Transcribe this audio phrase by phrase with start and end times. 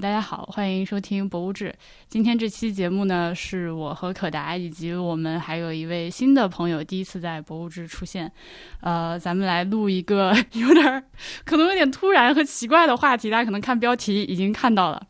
[0.00, 1.68] 大家好，欢迎收听《博物志》。
[2.08, 8.32] 今天这期节目呢，是我和可达以及我们还有一位新的朋友第一次在《博物志》出现。
[8.80, 11.04] 呃，咱们来录一个 有点
[11.44, 15.06] 可能有点突然和奇怪的话题，大家可能看标题已经看到了。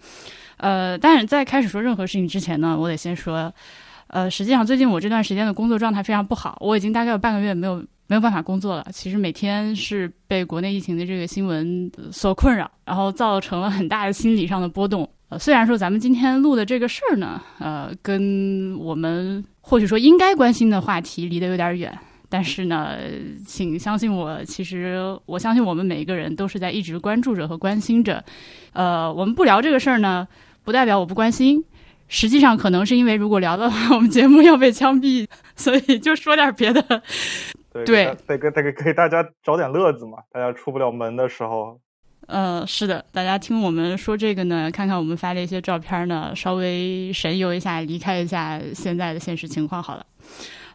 [0.57, 3.55] 呃，但是在开始说任何事情之前呢，我得先说，
[4.09, 7.85] 呃，实际上最近我这段时间的工作状态非常不好，我已经大概有半个月没有。
[8.11, 8.85] 没有办法工作了。
[8.93, 15.09] 其实每天是被国内疫情的这个新闻所困扰，然后造成了很大的心理上的波动。
[15.29, 21.97] 呃，虽然说咱们今天录的这个事儿呢，呃，跟我们或许说应该关心的话题离得有点远，
[22.29, 22.97] 但是呢，
[23.47, 28.25] 请相信我，其实我相信我们每一个人都是在一直关注着和关心着。
[28.73, 30.27] 呃，我们不聊这个事儿呢，
[30.65, 31.65] 不代表我不关心。
[32.09, 37.03] 实际上，可能是因为如果聊的话，我们节目要被枪毙，所以就说点别的。
[37.73, 37.85] 对，
[38.27, 41.79] 得给得给给大家找点乐子嘛，大家出不了门的时候。
[42.27, 50.07] 嗯，是的，大家听我们说这个呢，看看我们发的一些照片呢，稍微神游一下，离开一下现在的现实情况好了。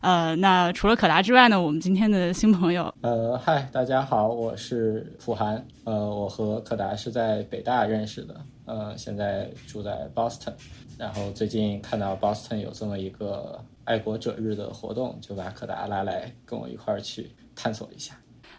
[0.01, 10.53] 呃，那除了可达之外呢，我们今天的新朋友，呃，嗨，大家好，我是傅涵，呃，我和可达是在北大认识的，呃，现在住在 Boston，
[10.97, 13.59] 然后最近看到 Boston 有这么一个。
[13.85, 18.13] 爱国者日的活动，就把可达拉来跟我一块儿去探索一下。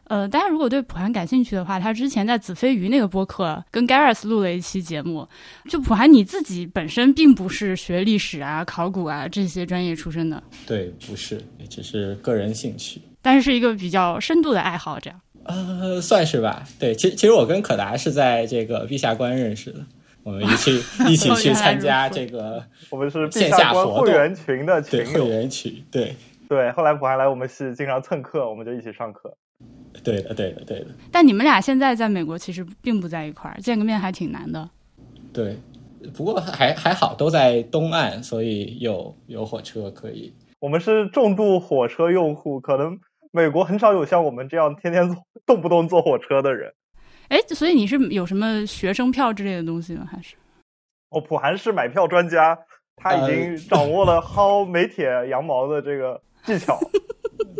[0.04, 5.26] 呃，大家如果对普寒感兴趣的话，他之前在子非鱼那个播客跟 Gareth 录了一期节目。
[5.68, 15.20] 就普寒你自己本身并不是学历史啊、考古啊这些专业出身的，对，不是，只是个人兴趣，但是是一个比较深度的爱好，这样。
[15.42, 16.64] 呃，算是吧。
[16.78, 19.80] 对，其其实我跟可达是在这个陛下关认识的。
[20.26, 22.60] 我们一起 一起去参加这个，
[22.90, 26.16] 我们是线下活动会员群的群友，会员群，对
[26.48, 26.72] 对。
[26.72, 29.32] 后来普还来我们系经常蹭课，我们就一起上课。
[30.02, 30.86] 对的，对的，对的。
[31.12, 34.68] 但你们俩现在在美国其实并不在一块儿，见个面还挺难的。
[35.32, 35.56] 对，
[36.12, 40.32] 不过还还好，都在东岸，所以有有火车可以。
[40.58, 42.98] 我们是重度火车用户，可能
[43.30, 46.72] 美国很少有像我们这样天天坐动不动坐火车的人。
[47.28, 50.06] 哎，所以你是有什么学生票之类的东西吗？
[50.10, 50.34] 还是？
[51.10, 52.58] 哦，普韩是买票专家，
[52.96, 56.78] 他已经掌握了薅美铁羊毛的这个技巧。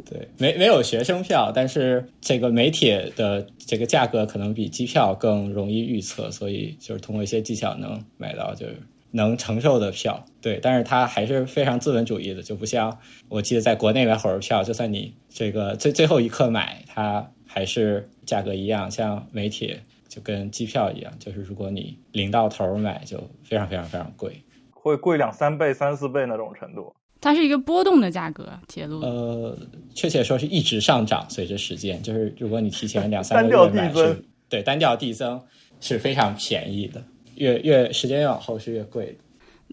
[0.09, 10.25] 对，没没有学生票，但是这个美铁的这个价格可能比机票更容易预测，所以就是通过一些技巧能买到就是能承受的票。
[10.41, 12.99] 对，但是他还是非常资本主义的，就不像
[13.29, 18.07] 我记得在国内买火车票，就算你这个最最后一刻买，它还是。
[18.27, 26.93] 价格一样，像美铁就跟机票一样，就是如果你零到头买，就非常非常非常贵，会贵两三倍、三四倍那种程度。
[27.21, 28.99] 它是一个波动的价格，铁路。
[28.99, 29.57] 呃，
[29.95, 35.41] 确切说是一直上涨，随着时间，就是如果你提前两三个月买，是对单调递增
[35.81, 37.01] 是非常便宜的，
[37.37, 39.19] 越越时间越往后是越贵的。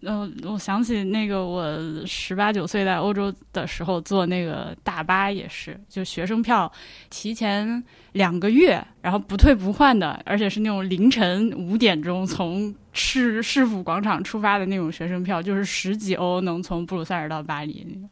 [0.06, 1.66] 嗯，我想起那个我
[2.06, 6.72] 十八九岁在欧洲的时候坐那个大巴也是，就学生票
[7.10, 18.10] 提前两个月，然后不退不换的，而且是那种凌晨五点钟从市市府广场出发的那种学生票，就是十几欧能从布鲁塞尔到巴黎那种。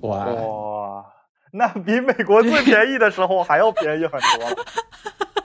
[0.00, 1.04] 哇，
[1.52, 4.64] 那比美国最便宜的时候还要便宜很多。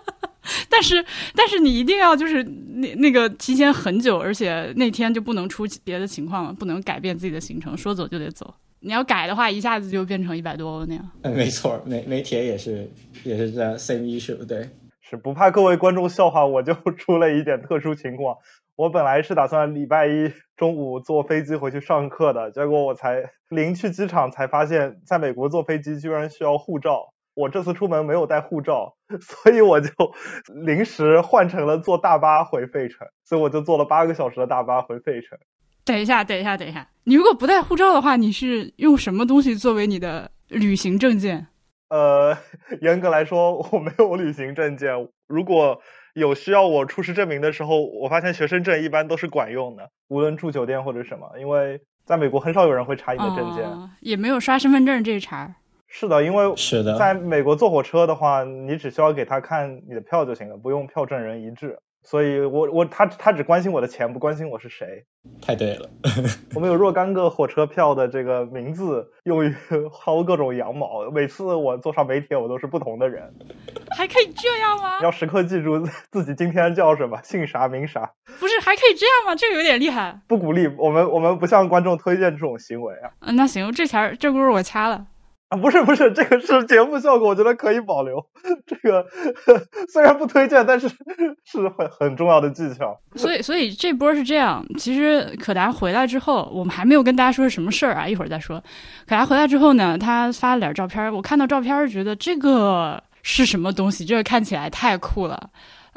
[0.71, 1.03] 但是，
[1.35, 8.53] 但是你一定要就是那那个提前很久，而且那天就不能出别的情况了，不能改变自己的行程，说走就得走。
[8.81, 11.09] 你要改的话，一下子就变成一百多欧那样。
[11.23, 12.89] 嗯， 没错，美美铁也是
[13.23, 14.69] 也是这样，same issue，对。
[15.01, 18.37] 是不怕各位观众笑话，我就出了一点特殊情况。
[18.75, 27.11] 我本来是打算礼拜一中午坐飞机回去上课的，结果我才临去机场才发现，在美国坐飞机居然需要护照。
[27.33, 29.89] 我这次出门没有带护照， 所以我就
[30.65, 35.37] 临时换成了坐大巴回费城，所以我就坐了八个小时的大巴回费城。
[35.85, 41.47] 等一下，等一下，等一下，你如果不带护照的话，你是用什么东西作为你的旅行证件？
[41.89, 42.37] 呃，
[42.81, 44.93] 严格来说，我没有旅行证件。
[45.27, 45.79] 如果
[46.13, 53.65] 有需要我出示证明的时候，我发现学生证一般都是管用的，无论住酒店或者什么，因为在美国很少有人会查你的证件，
[54.01, 55.55] 也没有刷身份证这一茬。
[55.89, 61.77] 是的，因为是的，在美国坐火车的话，你只需要给他看你的票就行了，不用票证人一致。
[62.01, 65.03] 所以，我我他他只关心我的钱，不关心我是谁。
[65.41, 65.89] 太对了，
[66.55, 69.53] 我们有若干个火车票的这个名字用于
[69.91, 71.11] 薅各种羊毛。
[71.11, 73.31] 每次我坐上美铁，我都是不同的人。
[73.91, 74.99] 还可以这样吗？
[75.01, 78.09] 要时刻记住自己今天叫什么，姓啥名啥。
[78.39, 79.35] 不是还可以这样吗？
[79.35, 80.21] 这个有点厉害。
[80.25, 83.11] 不鼓励我们，我们不向观众推荐这种行为啊。
[83.19, 85.05] 嗯，那行，这条这轱辘我掐了。
[85.49, 88.23] 啊，不是不是，这个是节目效果，我觉得可以保留。
[88.67, 89.03] 这个
[89.91, 92.95] 虽然不推荐，但是是很很重要的技巧。
[93.15, 98.63] 所以所以这波是这样，其实可达回来之后，我们还没有跟大家说是什么事儿啊，一会儿再说。
[99.07, 104.05] 可达回来之后呢，他发了点照片，我看到照片觉得这个是什么东西？
[104.05, 105.49] 这个看起来太酷了。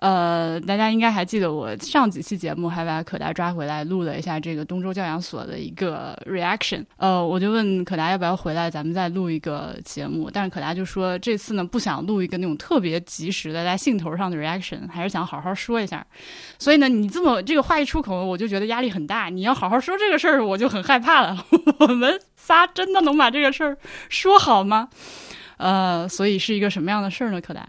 [0.02, 6.84] 呃，大家应该还记得我上几期节目还把可达抓回来录了一下这个东周教养所的一个 reaction。
[6.96, 10.28] 呃，我就问可达要不要回来，咱们再录一个节目。
[10.28, 16.04] 但是可达就说这次呢不想录一个那种特别及时的在兴头上的 reaction，还是想好好说一下。
[16.58, 19.28] 所以呢，你这么这个话一出口，我就觉得压力很大。
[19.28, 21.46] 你要好好说这个事儿，我就很害怕了。
[21.78, 23.78] 我们仨真的能把这个事儿
[24.08, 24.88] 说好吗？
[25.58, 27.40] 呃，所以是一个什么样的事儿呢？
[27.40, 27.64] 可达，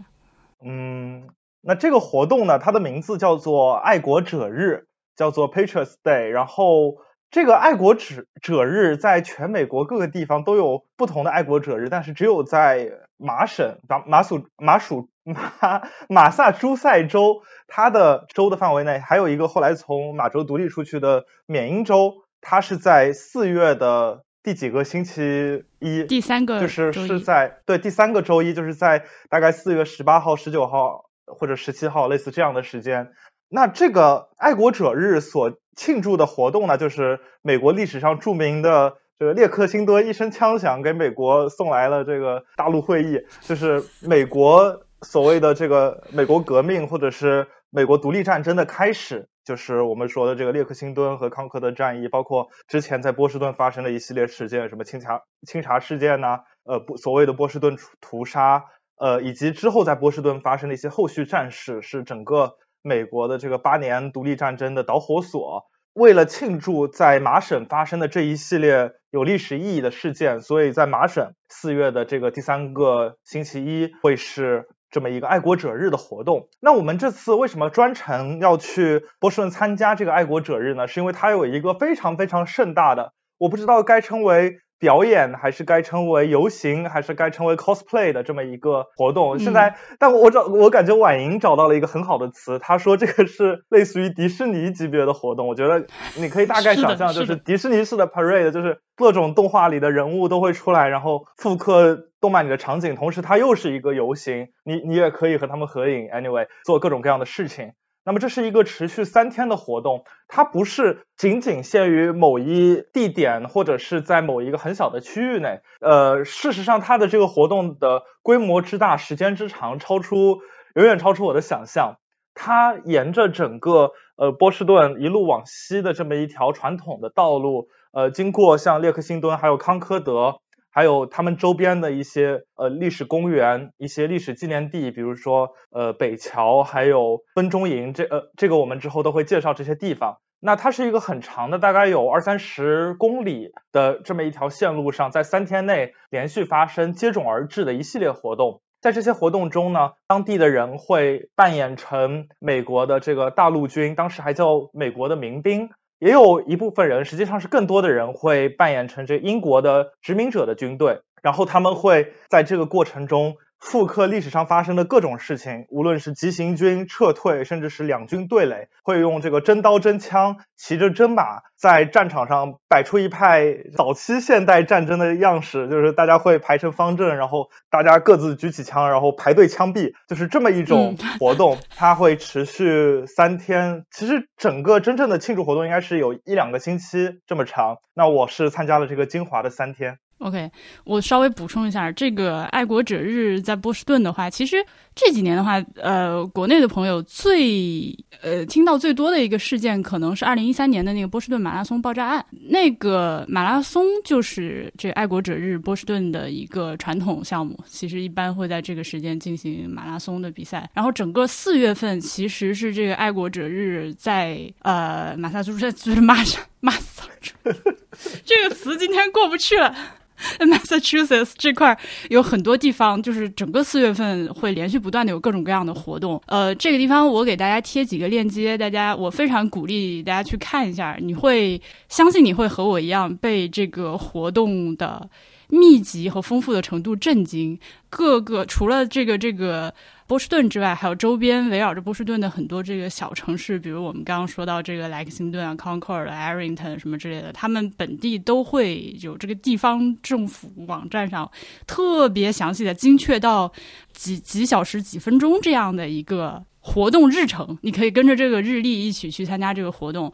[0.66, 1.22] 嗯。
[1.66, 6.28] 那这个活动呢，它的名字叫做爱国者日，叫做 Patriots Day。
[6.28, 6.96] 然后
[7.30, 26.04] 这个爱国者者日在全美国各个地方都有不同的爱国者日，但是只有在麻省、马马属马属马马萨诸塞州，它的州的范围内还有一个后来从马州独立出去的缅因州，它是在四月的第几个星期一？
[26.04, 31.06] 第三个，就是是在对第三个周一，就是在大概四月十八号、十九号。
[31.26, 33.12] 或者十七号类似这样的时间，
[33.48, 58.64] 那这个爱国者日所庆祝的活动呢，就是美国历史上著名的这个列克星敦一声枪响给美国送来了这个大陆会议，就是美国所谓的这个美国革命或者是美国独立战争的开始，就是我们说的这个列克星敦和康科德战役，包括之前在波士顿发生的一系列事件，什么清查清查事件呐，呃，所谓的波士顿屠杀。
[58.96, 65.66] 呃，以及之后在波士顿发生的一些后续战事，是整个美国的这个八年独立战争的导火索。
[65.94, 76.48] 为了庆祝在麻省发生的这一系列有历史意义的事件，所以在麻省四月的这个第三个星期一会是这么一个爱国者日的活动。
[76.60, 80.86] 那我们这次为什么专程要去波士顿参加这个爱国者日呢？
[80.86, 84.60] 是因为它有一个非常非常盛大的，我不知道该称为。
[84.84, 89.38] 表演还是该称为游行，还是该称为 cosplay 的这么一个活动。
[89.38, 95.48] 现在，但我找我感觉婉莹找到了一个很好的词，她说这个是类似于迪士尼级别的活动。
[95.48, 95.86] 我觉得
[96.18, 107.72] 你可以大概想象，就是迪士尼式的 parade，就是各种动画里的人物都会出来，然后复刻动漫里的场景，同时它又是一个游行，你你也可以和他们合影，anyway 做各种各样的事情。
[108.04, 115.60] 那么这是一个持续三天的活动，它不是仅仅限于某一地点或者是在某一个很小的区域内。
[115.80, 120.40] 呃，事实上，它的这个活动的规模之大、时间之长，超出
[120.74, 121.96] 远远超出我的想象。
[122.34, 130.40] 它沿着整个呃波士顿一路往西的这么一条传统的道路，呃，经过像列克星敦还有康科德。
[130.74, 140.18] 还有他们周边的一些呃历史公园、一些历史纪念地，比如说呃北桥，还有分中营，这呃这个我们之后都会介绍这些地方。
[140.40, 148.60] 那它是一个很长的，大概有二三十公里的这么一条线路上，在三天内连续发生接踵而至的一系列活动。
[148.80, 155.70] 在这些活动中呢，当地的人会扮演成美国的这个大陆军，当时还叫美国的民兵。
[156.04, 163.36] 也有一部分人，实际上是更多的人会扮演成这英国的殖民者的军队，然后他们会在这个过程中。
[163.64, 181.56] 复刻历史上发生的各种事情，无论是急行军撤退，甚至是两军对垒，会用这个真刀真枪，骑着真马，在战场上摆出一派早期现代战争的样式，就是大家会排成方阵，然后大家各自举起枪，然后排队枪毙，就是这么一种活动。
[181.74, 187.78] 它会持续三天，其实整个真正的庆祝活动应该是有一两个星期这么长。
[187.94, 189.98] 那我是参加了这个精华的三天。
[190.24, 190.50] OK，
[190.84, 194.56] 我稍微补充一下，这个爱国者日在波士顿的话，其实
[194.94, 202.24] 这几年的话，呃，国内的朋友最呃听到最多的一个事件，可能是二零一三年的那个波士顿马拉松爆炸案。
[202.48, 210.70] 那个马拉松就是这爱国者日波士顿的一个传统项目，其实一般会在这个时间进行马拉松的比赛。
[210.72, 216.24] 然后整个四月份其实是这个爱国者日在呃马萨诸塞就是马马
[216.64, 217.76] Massachusetts，
[218.24, 219.74] 这个词今天过不去了。
[220.38, 221.76] Massachusetts 这块
[222.08, 226.22] 有很多地方，就是整个四月份会连续不断的有各种各样的活动。
[226.26, 230.96] 呃，这个地方我给大家贴几个链接，大家我非常鼓励大家去看一下。
[231.00, 235.06] 你会相信你会和我一样被这个活动的
[235.48, 237.58] 密集和丰富的程度震惊。
[237.88, 239.72] 各个除了这个这个
[240.06, 251.30] 波士顿之外，还有周边围绕着波士顿的很多这个小城市，比如我们刚刚说到这个莱克星顿啊、Concord、Arrington 什么之类的，他们本地都会有这个地方政府网站上
[251.66, 253.52] 特别详细的、精确到
[253.92, 260.10] 几几小时、几分钟这样的一个活动日程，你可以跟着这个日历一起去参加这个活动。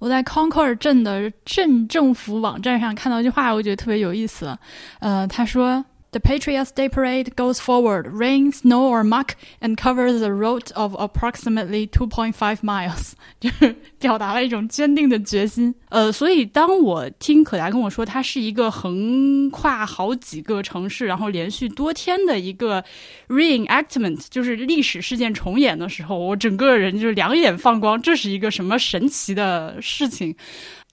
[0.00, 4.58] 我在 Concord 镇的镇政府网站上看到一句话，我觉得特别有意思。
[4.98, 5.84] 呃，他说。
[6.12, 11.86] The Patriots Day Parade goes forward, rain, snow or muck, and covers a road of approximately
[11.86, 15.74] 2.5 miles， 就是表达了一种坚定的决心。
[15.88, 22.84] 呃，所以当我听可达跟我说，它是一个横跨好几个城市，然后连续多天的一个
[23.28, 28.00] reenactment，就是历史事件重演的时候，我整个人就两眼放光。
[28.02, 30.36] 这是一个什么神奇的事情？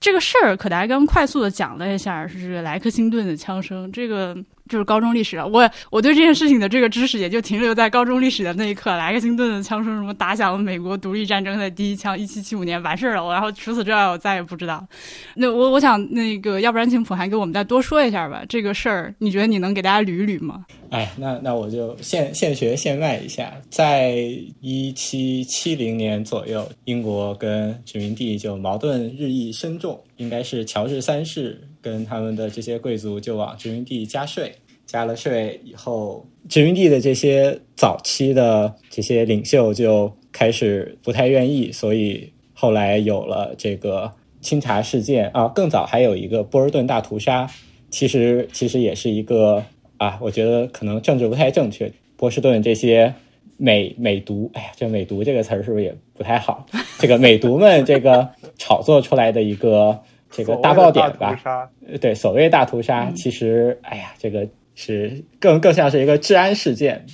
[0.00, 3.92] 这个事儿，可达刚快速的讲了一下，是莱克星顿的枪声。
[3.92, 4.34] 这个。
[4.70, 8.96] 就是高中历史，我我对这件事情的这个知识也就停留在高中历史的那一刻。
[8.96, 13.28] 莱克星顿的枪声什么打响了美国独立战争的第一枪，一七七五年完事儿了。
[13.32, 14.86] 然后除此之外，我再也不知道。
[15.34, 18.44] 那我我想那个，要不然请普涵给我们再多说一下吧。
[18.48, 20.64] 这个事儿，你觉得你能给大家捋一捋吗？
[20.90, 23.52] 哎，那那我就现现学现卖一下。
[23.70, 24.16] 在
[24.60, 31.60] 一七七零年左右，英国跟殖民地就矛盾日益深重，应该是乔治三世。
[31.82, 34.52] 跟他们的这些贵族就往殖民地加税，
[34.86, 45.48] 加了税以后，殖民地的这些早期的这些领袖就开始不太愿意，所以后来有了这个清查事件啊。
[45.48, 47.50] 更早还有一个波士顿大屠杀，
[47.88, 49.64] 其实其实也是一个
[49.96, 51.90] 啊，我觉得可能政治不太正确。
[52.16, 53.14] 波士顿这些
[53.56, 56.66] 美美毒，哎呀，这美毒这个词儿是不是也不太好？
[56.98, 59.98] 这个美毒们这个炒作出来的一个。
[60.30, 61.68] 这个大爆点吧，
[62.00, 64.46] 对，所谓大屠杀，其实，哎呀，这个
[64.76, 67.04] 是更更像是一个治安事件，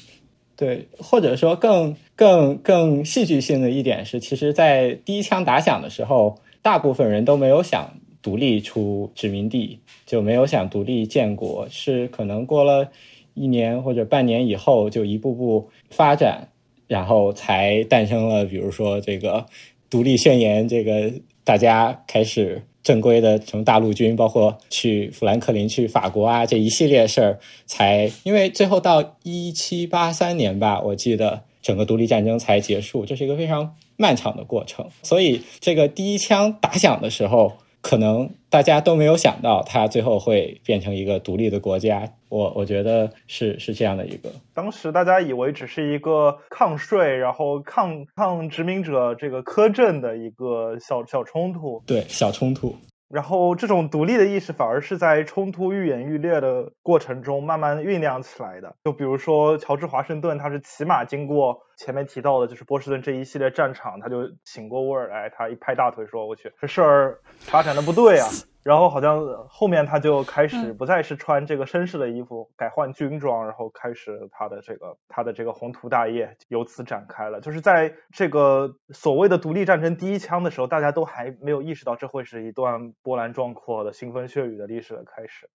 [0.54, 12.87] 对，或者说更更更戏剧性的一点是，其实，在第一枪打响的时候，大部分人都没有想独立出殖民地，就没有想独立建国，是可能过了
[13.32, 16.46] 一年或者半年以后，就一步步发展，
[16.87, 19.46] 然后才诞生了，比如说这个
[19.88, 21.11] 独立宣言，这个
[21.42, 22.61] 大家开始。
[22.87, 34.87] 正规的什么大陆军，包括去富兰克林、去法国啊，这一系列事儿，才因为最后到一七八三年吧，我记得整个独立战争才结束，这是一个非常漫长的过程。
[35.02, 37.52] 所以这个第一枪打响的时候。
[37.87, 42.02] 可能大家都没有想到，它最后会变成一个独立的国家。
[42.28, 44.28] 我我觉得是是这样的一个。
[44.52, 51.81] 当时大家以为只是一个抗税，然后抗抗殖民者这个苛政的一个小小冲突。
[51.87, 52.75] 对，小冲突。
[53.09, 58.75] 然后这种独立的意识反而是在冲突愈演愈烈的过程中慢慢酝酿起来的。
[58.83, 68.28] 就比如说乔治华盛顿，他是起码经过前面提到的，就是波士顿这一系列战场，他就醒过味儿来，他一拍大腿说：“我去，这事儿发展的不对啊。”
[68.66, 77.40] 然后好像后面他就开始不再是穿这个绅士的衣服，改换军装，然后开始他的这个他的这个宏图大业由此展开了。
[77.40, 85.49] 就是在这个所谓的独立战争第一枪的时候，大家都还没有意识到这会是一段波澜壮阔的腥风血雨的历史的开始。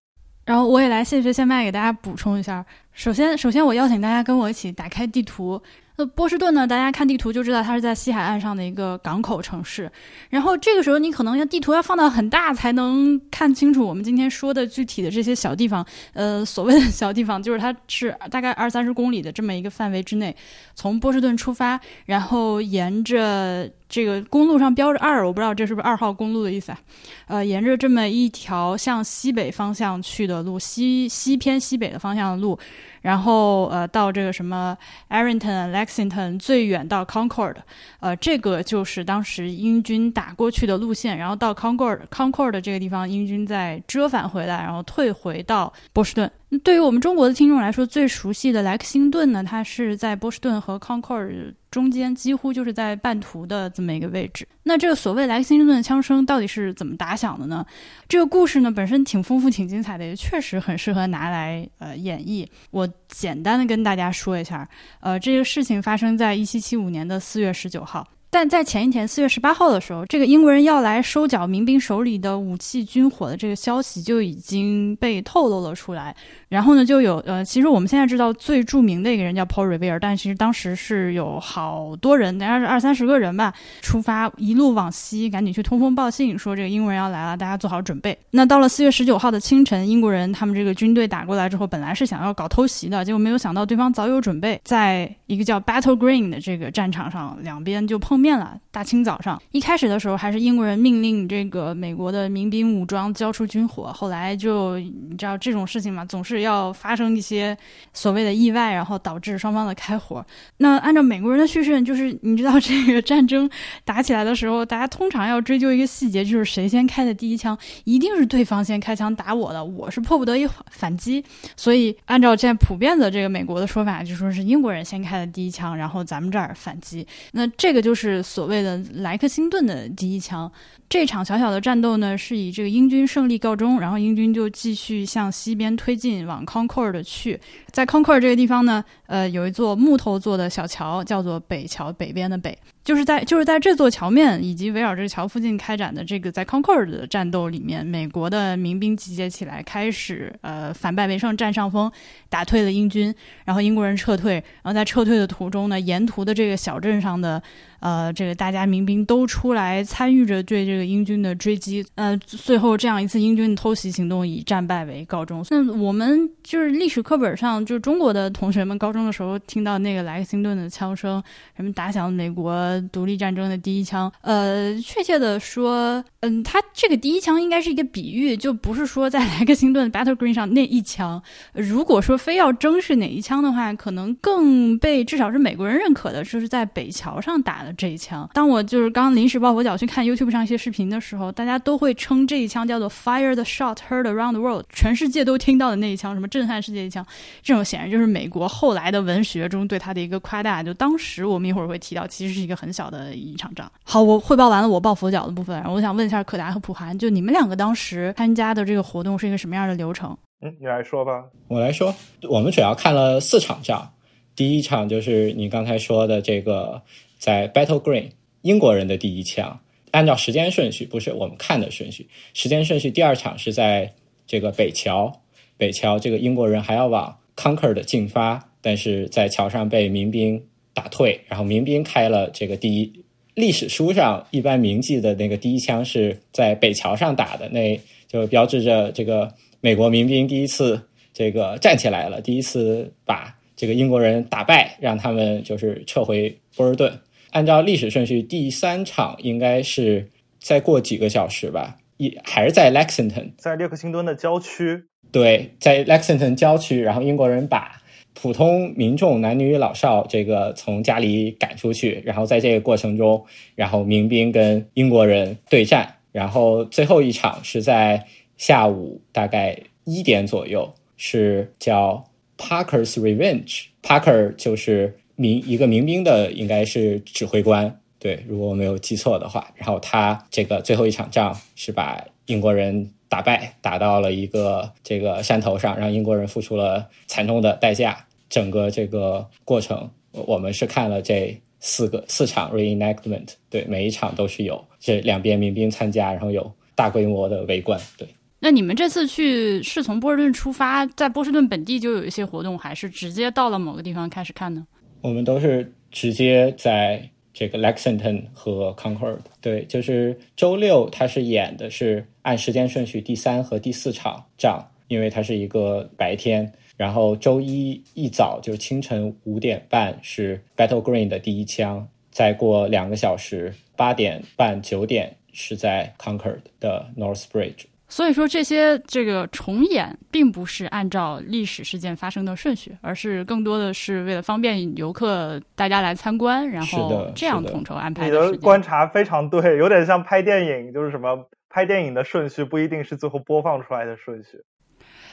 [0.45, 2.65] 然后我也来现学现卖给大家补充一下。
[2.93, 5.61] 首先，首先我邀请大家跟我一起打开地图。
[6.05, 6.67] 波士顿呢？
[6.67, 9.91] 大家看地图就知道它是在西海岸上的一个港口城市。
[10.29, 15.85] 然后这个时候，你可能要地图要放到很大才能看清楚我们今天说的具体的这些小地方。
[16.13, 20.35] 呃，所谓的小地方，就是它是大概二三十公里的这么一个范围之内，
[20.75, 26.79] 从波士顿出发，然后沿着这个公路上标着二，我不知道这是不是二号公路的意思啊？
[27.27, 32.57] 呃，沿着这么一条向西北方向去的路，西西偏西北的方向的路。
[33.01, 34.77] 然后呃，到这个什么
[35.09, 37.55] Arrington、Lexington，最远到 Concord，
[37.99, 41.17] 呃，这个就是当时英军打过去的路线。
[41.17, 46.31] 然后到 Concord，Concord 这个地方，英军再折返回来，然后退回到波士顿。
[46.63, 54.45] 对于我们中国的听众来说，最熟悉的莱克星顿呢，它是在波士顿和 Concord 中间，几乎就是在半途的这么一个位置。
[54.63, 57.65] 那这个所谓莱克辛顿的枪声到底是怎么打响的呢？
[58.09, 62.45] 这个故事呢本身挺丰富、挺精彩的，也确实很适合拿来呃演绎。
[62.69, 64.67] 我简单的跟大家说一下，
[64.99, 68.05] 呃，这个事情发生在一七七五年的四月十九号。
[68.33, 76.15] 但在前一天四月十八号的时候，这个英国人要来收缴民兵手里的武器军火的这个消息就已经被透露了出来。
[76.47, 88.17] 然后呢，就有呃，其实我们现在知道最著名的一个人叫 Paul Revere，但其实当时是有好多人，大概是二三十个人吧，出发一路往西，赶紧去通风报信，说这个英国人要来了，大家做好准备。
[88.29, 98.57] 那到了四月十九号的清晨，英国人他们这个军队打过来之后，本来是想要搞偷袭的，结果没有想到对方早有准备，在一个叫 Battle Green 的这个战场上，两边就碰面了。
[98.69, 106.41] 大清早上，一开始的时候还是英国人命令这个美国的民兵武装交出军火，后来就你知道这种事情嘛，总是。
[106.41, 107.55] 要发生一些
[107.93, 110.25] 所谓的意外，然后导致双方的开火。
[110.57, 113.47] 那按照美国人的叙事，就是你知道这个战争
[113.85, 121.23] 打起来的时候，大家通常要追究一个细节，就是谁先开的第一枪，一定是对方先开枪打我的，我是迫不得已反击。
[121.55, 127.05] 所以按照现在普遍的这个美国的说法，就说是英国人先开的第一枪，然后咱们这儿反击。
[127.33, 130.51] 那这个就是是所谓的莱克星顿的第一枪。
[130.89, 137.39] 这场小小的战斗呢，是以这个英军胜利告终，然后英军就继续向西边推进，往 Concord 去。
[137.71, 142.57] 在 Concord 这个地方呢，呃，有一座木头做的小桥，叫做北桥，北边的北。
[142.83, 151.89] 就是在就是在这座桥面以及围绕这个桥附近开展的这个在 Concord 的战斗里面，美国的民兵集结起来，开始呃反败为胜，占上风，
[152.27, 153.13] 打退了英军，
[153.45, 157.41] 然后英国人撤退，然后在撤退的途中呢，沿途的这个小镇上的
[157.81, 165.45] 呃这个大家民兵都出来参与着对这个英军的追击，呃，最后这样一次英军的偷袭行动以战败为告终。
[165.49, 171.21] 那我们就是历史课本上，就是中国的同学们高中的时候听到那个莱克星顿的枪声，
[171.57, 172.61] 什么打响美国。
[172.91, 181.21] 独立战争的第一枪，呃，确切的说，嗯，他这个第一枪应该是一个比喻，就不是说在 莱克星顿 Battle Green 上那一枪。
[181.53, 188.29] 如果说非要争是哪一枪的话，可能更被至少是美国人认可的，就是在北桥上打的这一枪。
[188.33, 197.05] 当我就是刚临时抱佛脚去看 YouTube 上一些视频的时候，大家都会称这一枪叫做 Fire the shot heard around the world，全世界都听到的那一枪，什么震撼世界一枪。
[197.41, 200.63] 这种显然就是美国后来的文学中对他的一个夸大。
[200.63, 202.55] 就当时我们一会儿会提到，其实是一个。
[202.61, 203.71] 很小的一场仗。
[203.83, 210.15] 好，我汇报完了我抱佛脚的部分，然后我想问一下可达和普涵，就你们两个当时参加的这个活动是一个什么样的流程？
[210.43, 211.23] 嗯，你来说吧。
[211.47, 211.91] 我来说，
[212.29, 213.89] 我们主要看了四场仗。
[214.35, 216.79] 第一场就是你刚才说的这个，
[217.21, 218.09] 在 Battle Green，
[218.41, 219.57] 英国人的第一枪。
[219.91, 222.89] 按照时间顺序，不是我们看的顺序，时间顺序。
[222.89, 223.93] 第二场是在
[224.25, 225.21] 这个北桥，
[225.55, 230.43] 北桥这个英国人还要往 Concord 进发，但是在桥上被民兵。
[230.73, 232.89] 打退，然后民兵开了这个第一。
[233.33, 240.81] 历史书上一般铭记的那个第一枪是在北桥上打的，那就标志着这个美国民兵第一次
[241.13, 246.97] 这个站起来了，第一次把这个英国人打败，让他们就是撤回波尔顿。
[247.31, 254.83] 按照历史顺序，第三场应该是再过几个小时吧，一还是在 Lexington，在列克星敦的郊区。
[255.11, 257.79] 对，在 Lexington 郊区，然后英国人把。
[258.13, 272.03] 普通民众男女老少，这个从家里赶出去，然后在这个过程中，然后民兵跟英国人对战，然后最后一场是在下午大概一点左右，是叫
[272.37, 273.67] Parker's Revenge。
[273.81, 279.51] Parker 就是民一个民兵的，应该是指挥官，对，如果我没有记错的话。
[279.55, 282.91] 然后他这个最后一场仗是把英国人。
[283.11, 288.05] 打败，打到了一个这个山头上，让英国人付出了惨重的代价。
[288.29, 297.77] 整个这个过程，我们是看了这四个四场 reenactment，对，每一场都是有这两边民兵参加，然后有大规模的围观。
[297.97, 298.07] 对，
[298.39, 304.65] 那你们这次去是从波士顿出发，在波士顿本地就有一些活动，还是直接到了某个地方开始看呢？
[305.01, 307.09] 我们都是直接在。
[307.33, 316.51] 这个 Lexington 和 Concord，对，就是周六他是演的是按时间顺序第三和第四场仗，因为它是一个白天。
[316.75, 327.63] 然后周一一早就是清晨五点半是 Battle Green 的第一枪，再过两个小时八点半九点是在 Concord 的 North Bridge。
[327.91, 338.05] 所以说这些这个重演并不是按照历史事件发生的顺序，而是更多的是为了方便游客大家来参观，然后这样统筹安排。
[338.05, 344.41] 你的观察非常对，有点像拍电影，就是什么拍电影的顺序不一定是最后播放出来的顺序。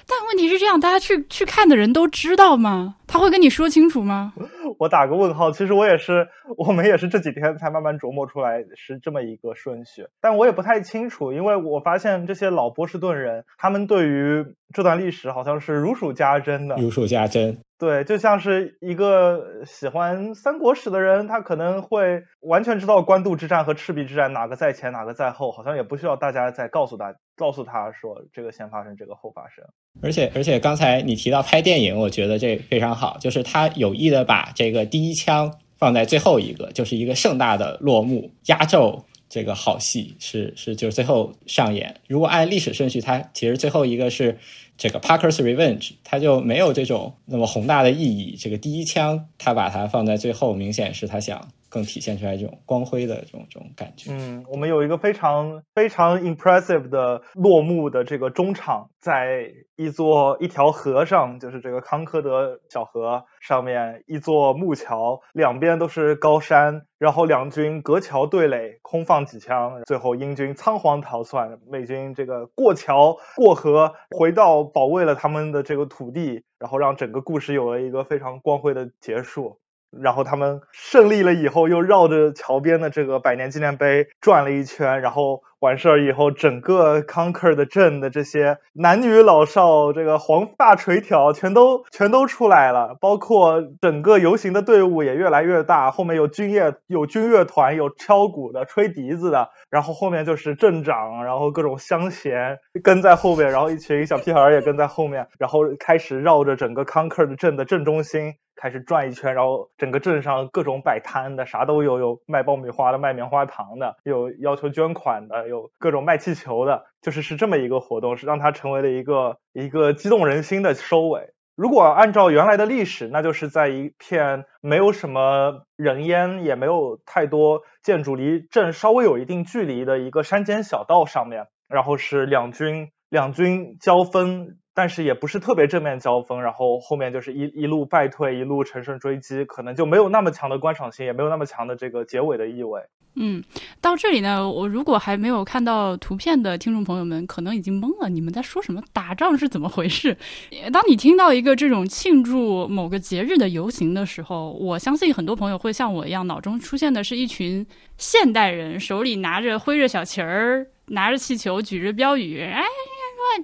[0.08, 2.96] 但问题是这样，大家去去看的人都知道吗？
[3.06, 4.32] 他会跟你说清楚吗？
[4.78, 5.50] 我打个问号。
[5.50, 10.06] 其实我也是，我们也是这几天才慢慢琢磨出来是这么一个顺序。
[10.20, 17.58] 但我也不太清楚，因为我发现这些老波士顿人，他们对于这段历史好像是如数家珍的，如数家珍。
[17.78, 29.64] 对，就像是一个喜欢三国史的人，他可能会完全知道官渡之战和赤壁之战哪个在前，哪个在后，好像也不需要大家再告诉他，告诉他说这个先发生，这个后发生。
[30.02, 39.04] 而且，而且刚才你提到拍电影，我觉得这非常好，就是他有意的把这个第一枪放在最后一个，就是一个盛大的落幕，压轴。
[39.28, 41.94] 这个好戏是是就是最后上演。
[42.06, 44.38] 如果按历史顺序，它其实最后一个是
[44.76, 48.36] 这个 Parker's Revenge，它就没有这种那么宏大的意义。
[48.38, 51.48] 这个第一枪，他把它放在最后，明显是他想。
[51.68, 54.10] 更体现出来这种光辉的这种这种感觉。
[54.12, 79.60] 嗯，我们有一个非常非常 impressive 的落幕的这个中场，在一座一条河上，就是这个康科德小河上面，一座木桥，两边都是高山，然后两军隔桥对垒，空放几枪，最后英军仓皇逃窜，美军这个过桥过河，回到保卫了他们的这个土地，然后让整个故事有了一个非常光辉的结束。
[79.90, 108.34] 然后他们胜利了以后，又绕着桥边的这个百年纪念碑转了一圈，然后完事儿以后，整个 Conquer 的镇的这些男女老少，这个黄发垂髫，全都全都出来了，包括整个游行的队伍也越来越大，后面有军乐有军乐团，有敲鼓的，吹笛子的，然后后面就是镇长，然后各种乡贤跟在后面，然后一群小屁孩也跟在后面，然后开始绕着整个 Conquer 的镇的镇中心。
[108.60, 121.32] 开始转一圈，然后整个镇上各种摆摊的，啥都有，有卖爆米花的，卖棉花糖的，有要求捐款的，有各种卖气球的，就是是这么一个活动，是让它成为了一个一个激动人心的收尾。
[121.56, 134.58] 如果按照原来的历史，那就是在一片没有什么人烟，也没有太多建筑，离镇稍微有一定距离的一个山间小道上面，然后是两军两军交锋。
[134.74, 142.82] 但是也不是特别正面交锋，然后后面就是一一路败退，一路乘胜追击，可能就没有那么强的观赏性，也没有那么强的这个结尾的意味。
[143.20, 143.42] 嗯，
[143.80, 148.80] 到这里呢，我如果还没有看到图片的听众朋友们，可能已经懵了，你们在说什么？
[148.92, 150.16] 打仗是怎么回事？
[150.72, 162.62] 当你听到一个这种庆祝某个节日的游行的时候，我相信很多朋友会像我一样，脑中出现的是一群现代人，手里拿着挥着小旗儿，拿着气球，举着标语，哎。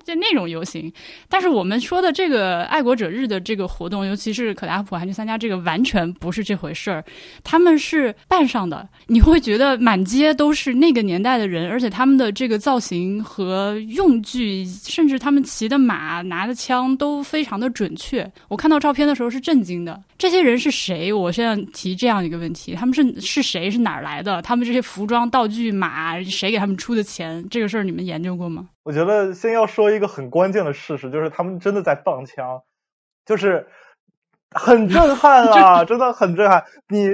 [0.05, 0.93] 就那种游行，
[1.29, 7.05] 但是我们说的这个爱国者日的这个活动，尤其是可达普还去参加这个，完全不是这回事儿。
[7.43, 18.31] 他们是扮上的，你会觉得满街都是那个年代的人，而且他们的这个造型和用具，甚至他们骑的马、拿的枪都非常的准确。
[18.49, 20.01] 我看到照片的时候是震惊的。
[20.17, 21.13] 这些人是谁？
[21.13, 23.71] 我现在提这样一个问题：他们是是谁？
[23.71, 24.41] 是哪儿来的？
[24.43, 27.45] 他们这些服装、道具、马，谁给他们出的钱？
[27.51, 28.69] 这个事儿你们研究过吗？
[28.85, 32.63] 我觉得先要说一个很关键的事实，就是他们真的在放枪，
[33.27, 33.67] 就是
[34.51, 36.65] 很震撼啊， 真的很震撼。
[36.89, 37.09] 你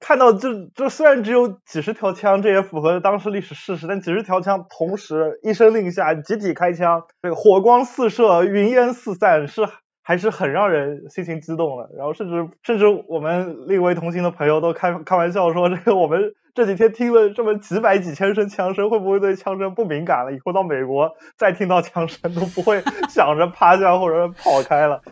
[0.00, 9.68] 看到这这虽然只有几十条枪，这也符合当时历史事实，但几十条枪同时一声令下，集体开枪，这个火光四射，云烟四散，是。
[10.02, 20.32] 还是很让人心情激动的，然后甚至甚至我们另一位同行的朋友都开开玩笑说，这个我们这几天听了这么几百几千声枪声，会不会对枪声不敏感了？
[20.32, 25.02] 以后到美国再听到枪声都不会 想着趴下或者跑开了。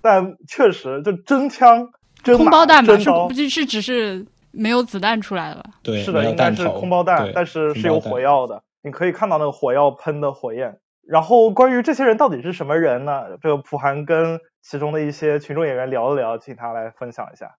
[0.00, 1.90] 但确实，就真枪、
[2.22, 5.64] 真空包弹吧，是不是只是没有子弹出来了？
[5.82, 10.78] 对，是的，应该是空包弹，但是是有火药的，你可以看到那个火药喷的火焰。
[11.06, 13.38] 然后关于这些人到底是什么人呢？
[13.40, 17.54] 这个普涵跟其中的一些群众演员聊了聊，请他来分享一下。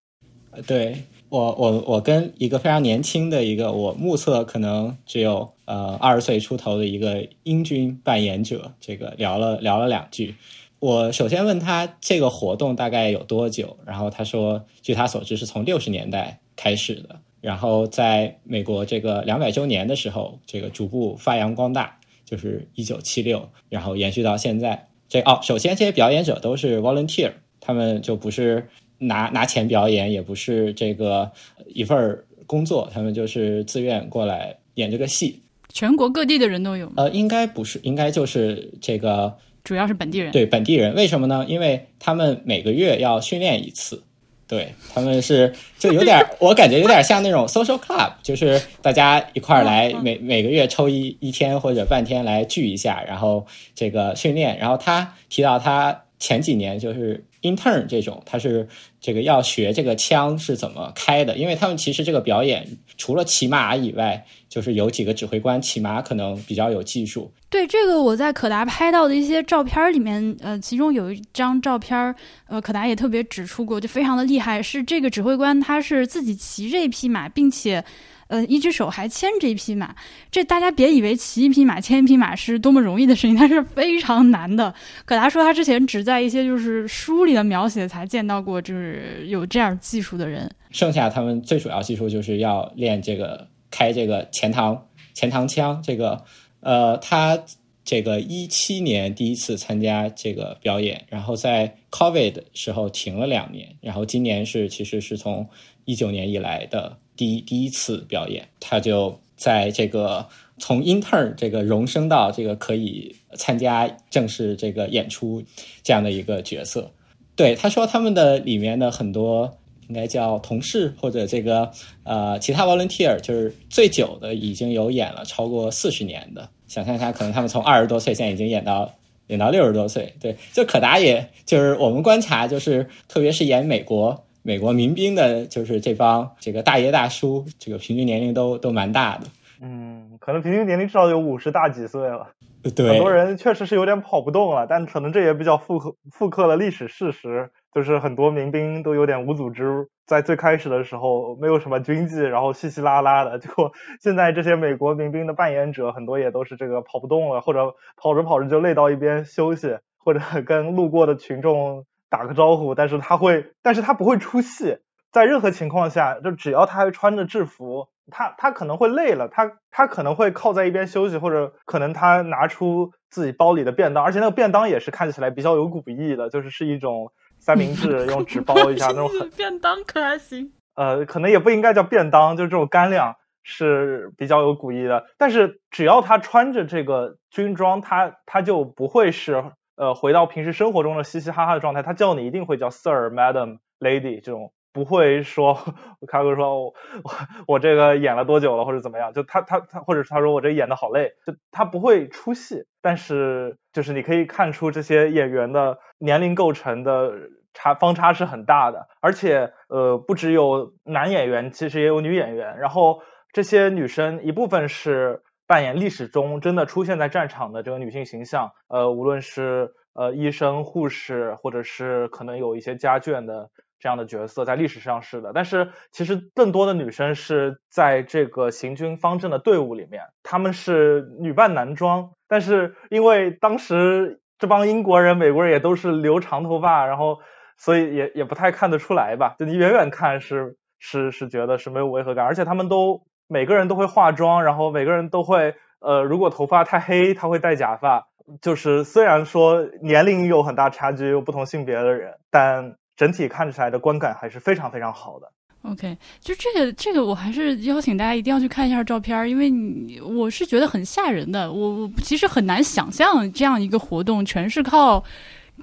[0.65, 10.36] 对我，我我跟一个非常年轻的一个，我目测可能只有呃二十岁出头的一个英军扮演者，这个聊了聊了两句。
[10.80, 22.00] 我首先问他这个活动大概有多久，然后他说，据他所知是从六十年代开始的，然后在美国这个两百周年的时候，这个逐步发扬光大。
[22.30, 24.90] 就是一九七六，然后延续到现在。
[25.08, 28.68] 这哦，首先这些表演者都是 volunteer，他们就不是
[28.99, 31.31] 拿拿钱表演，也不是这个
[31.67, 35.41] 一份工作，他们就是自愿过来演这个戏。
[35.73, 36.91] 全国各地的人都有？
[36.95, 40.31] 呃，应该不是，应该就是这个，主要是本地人。
[40.31, 41.45] 对本地人，为什么呢？
[41.47, 44.03] 因为他们每个月要训练一次。
[44.47, 54.57] 对他们是就有点， 我感觉有点像那种 social club，就是大家一块儿来每每个月抽一一天或者半天来聚一下，然后这个训练。
[54.57, 58.67] 然后他提到他前几年就是 intern 这种，他是
[58.99, 67.32] 这个要学这个枪是怎么开的，因为他们其实这个表演除了骑马以外，就是有几个指挥官骑马可能比较有技术。
[67.49, 72.13] 对这个，我在可达拍到的一些照片里面，呃，其中有一张照片，
[72.47, 77.84] 呃，可达也特别指出过，就非常的厉害，是这个指挥官他是自己骑这匹马，并且。
[78.28, 79.96] 呃，一只手还牵着一匹马，
[80.30, 84.74] 这大家别以为骑一匹马、牵一匹马是多么容易的事情， 它是非常难的。
[85.06, 90.50] 可达说，他之前只在一些就是书里的描写才见到过，就是有这样技术的人。
[90.72, 94.78] 剩下他们最主要技术就是要练这个开这个前膛
[95.13, 95.82] 前膛枪。
[95.82, 96.22] 这个
[96.60, 97.42] 呃，他
[97.86, 105.48] 这个一七年第一次参加这个表演，然后在 COVID 的时候停了两年，然后今年是其实是从
[105.86, 106.98] 一九年以来的。
[107.17, 110.25] 第一第一次表演，他就在这个
[110.60, 115.43] 从 intern 这个荣升到这个可以参加正式这个演出
[115.84, 116.89] 这样的一个角色。
[117.36, 119.58] 对他说，他们的里面的很多
[119.89, 121.71] 应该叫同事或者这个
[122.03, 126.49] 呃其他 volunteer，就是最久的已经有演了超过四十年的。
[126.67, 128.91] 想象一下，可能他们从二十多岁现在已经演到
[129.27, 130.13] 演到六十多岁。
[130.19, 134.23] 对，就可达也就是我们观察，就是特别是演美国。
[134.47, 139.27] 美国民兵的，就是这帮这个大爷大叔，这个平均年龄都都蛮大的。
[139.62, 142.29] 嗯，可能平均年龄至少有五十大几岁了。
[142.73, 161.83] 对，很多人确实是有点跑不动了，但可能这也比较复刻复刻了历史事实，就是很多民兵都有点无组织，在最开始的时候没有什么军纪，然后稀稀拉拉的，结果 现在这些美国民兵的扮演者很多也都是这个跑不动了，或者跑着跑着就累到一边休息，或者跟路过的群众。
[162.10, 164.78] 打个招呼，但是他会，但是他不会出戏，
[165.12, 180.52] 在任何情况下，就只要他还穿着制服，他他可能会累了，他他可能会靠在一边休息，或者可能他拿出自己包里的便当，而且那个便当也是看起来比较有古意的，就是是一种三明治， 用纸包一下那种很 便当可还行？
[180.76, 189.43] 呃，可能也不应该叫便当，就是这种干粮是比较有古意的，但是只要他穿着这个军装，他他就不会是。
[189.78, 195.54] 呃，回到平时生活中的嘻嘻哈哈的状态，他叫你一定会叫 Sir、Madam、Lady 这种，不会说
[196.08, 196.74] 开哥说我
[197.48, 207.13] 我这个演了多久了或者怎么样，就他他他，或者他说我这演的好累，就他不会出戏，但是就是你可以看出这些演员的年龄构成的
[207.54, 215.22] 差方差是很大的，而且呃不只有男演员，其实也有女演员，然后这些女生一部分是。
[215.47, 225.31] 扮演历史中真的出现在战场的这个女性形象，呃，无论是呃医生、护士，或者是可能有一些家眷的这样的角色，在历史上是的。
[225.33, 232.12] 但是其实更多的女生是在这个行军方阵的队伍里面，她们是女扮男装。
[232.27, 237.19] 但是因为当时这帮英国人、美国人也都是留长头发，然后
[237.57, 239.36] 所以也也不太看得出来吧？
[239.39, 243.07] 就你远远看是是是觉得是没有违和感，而且他们都。
[243.28, 248.08] 每个人都会化妆，然后每个人都会，呃，如果头发太黑，他会戴假发。
[248.42, 255.32] 就是虽然说年龄有很大差距，有不同性别的人，但整体看起来的观感还是非常非常好的。
[255.63, 261.52] OK，就这个这个，我还是邀请大家一定要去看一下照片，因为你我是觉得很吓人的。
[261.52, 265.04] 我我其实很难想象这样一个活动全是靠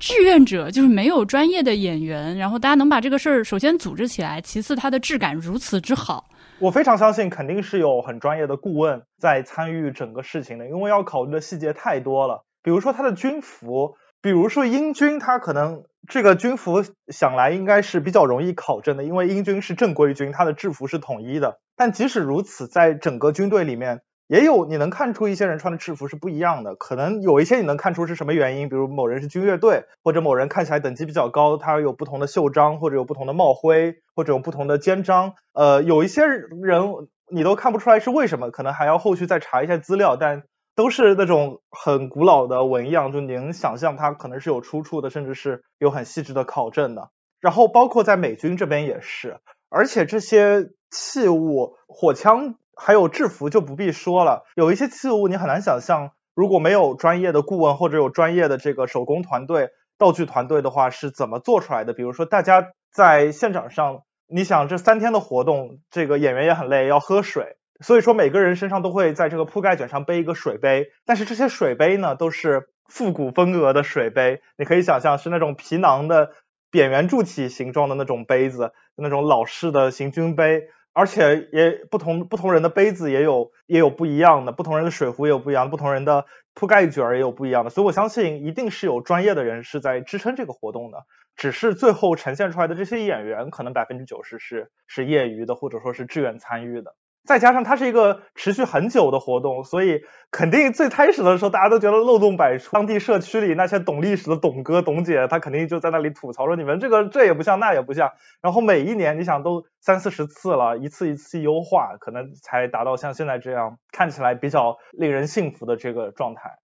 [0.00, 6.24] 志愿者，就是没有专业的演员，然后大家能把这个事儿首先组织起来，其次它的质感如此之好。
[6.60, 12.44] 我非常相信，肯定是有很专业的顾问在参与整个事情的，因为要考虑的细节太多了。
[12.62, 21.58] 比如说他的军服，比如说英军，他可能这个军服想来应该是比较容易考证的，因为英军是正规军，他的制服是统一的。
[21.76, 24.02] 但即使如此，在整个军队里面。
[24.26, 35.34] 也有你能看出一些人穿的制服是不一样的，可能有一些你能看出是什么原因，比如某人是军乐队，或者某人看起来等级比较高，他有不同的袖章，或者有不同的帽徽，或者有不同的肩章。
[35.52, 36.94] 呃，有一些人
[37.30, 47.10] 你都看不出来是为什么，可能还要后续再查一下资料，但都是那种很古老的纹样，就你能想象它可能是有出处的，甚至是有很细致的考证的。
[47.40, 52.54] 然后包括在美军这边也是，而且这些器物，火枪。
[52.76, 61.92] 还有制服就不必说了，有一些器物你很难想象，如果没有专业的顾问或者有专业的这个手工团队、道具团队的话，是怎么做出来的？
[61.92, 76.30] 比如说大家在现场上，你想这三天的活动，这个演员也很累，要喝水，所以说每个人身上都会在这个铺盖卷上背一个水杯，但是这些水杯呢都是复古风格的水杯，你可以想象是那种皮囊的
[76.70, 80.62] 扁圆柱体形状的那种杯子，那种老式的行军杯。
[80.94, 91.04] 而且也不同不同人的杯子也有也有不一样的，不同人的水壶也有不一样，不同人的铺盖卷也有不一样的，所以我相信一定是有专业的人是在支撑这个活动的，
[91.36, 96.94] 只是最后呈现出来的这些演员可能百分之九十是是业余的或者说是志愿参与的。
[97.24, 102.70] 再加上它是一个持续很久的活动，所以肯定最开始的时候大家都觉得漏洞百出。
[102.72, 116.58] 当地社区里那些懂历史的董哥、董姐，他肯定就在那里吐槽说：“你们这个这也不像，那也不像。”然后每一年，你想都三四十次了，一次一次优化，可能才达到像现在这样看起来比较令人信服的这个状态。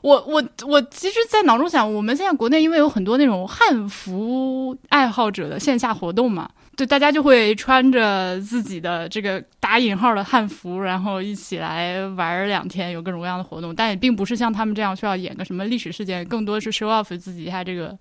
[0.00, 6.48] 我我我，其实，在脑中想，我们现在国内因为有很多那种汉服爱好者的线下活动嘛。
[6.76, 13.74] 对，大家就会穿着自己的这个打引号的汉服，然后一起来玩两天，有各种各样的活动。
[13.74, 17.98] 但也并不是像他们这样需要演个什么历史事件，更多是 show off 自己一下这个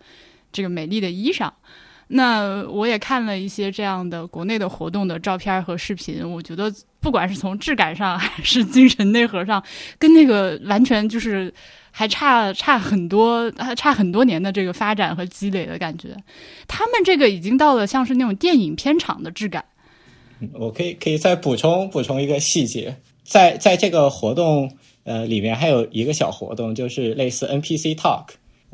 [0.52, 1.50] 这个美丽的衣裳。
[2.08, 9.64] 那我也看了一些这样的国内的活动的照片和视频，我觉得不管是从质感上还是精神内核上，
[10.00, 11.54] 跟那个完全就是。
[11.90, 16.10] 还差差很多，还差很多年的这个发展和积累的感觉。
[16.68, 19.66] 他们这个已经到了像是那种电影片场的质感。
[20.54, 24.72] 我可以可以再补充补充一个细节，在在这个活动
[25.06, 28.28] 呃里面还有一个小活动，就是类似 NPC Talk，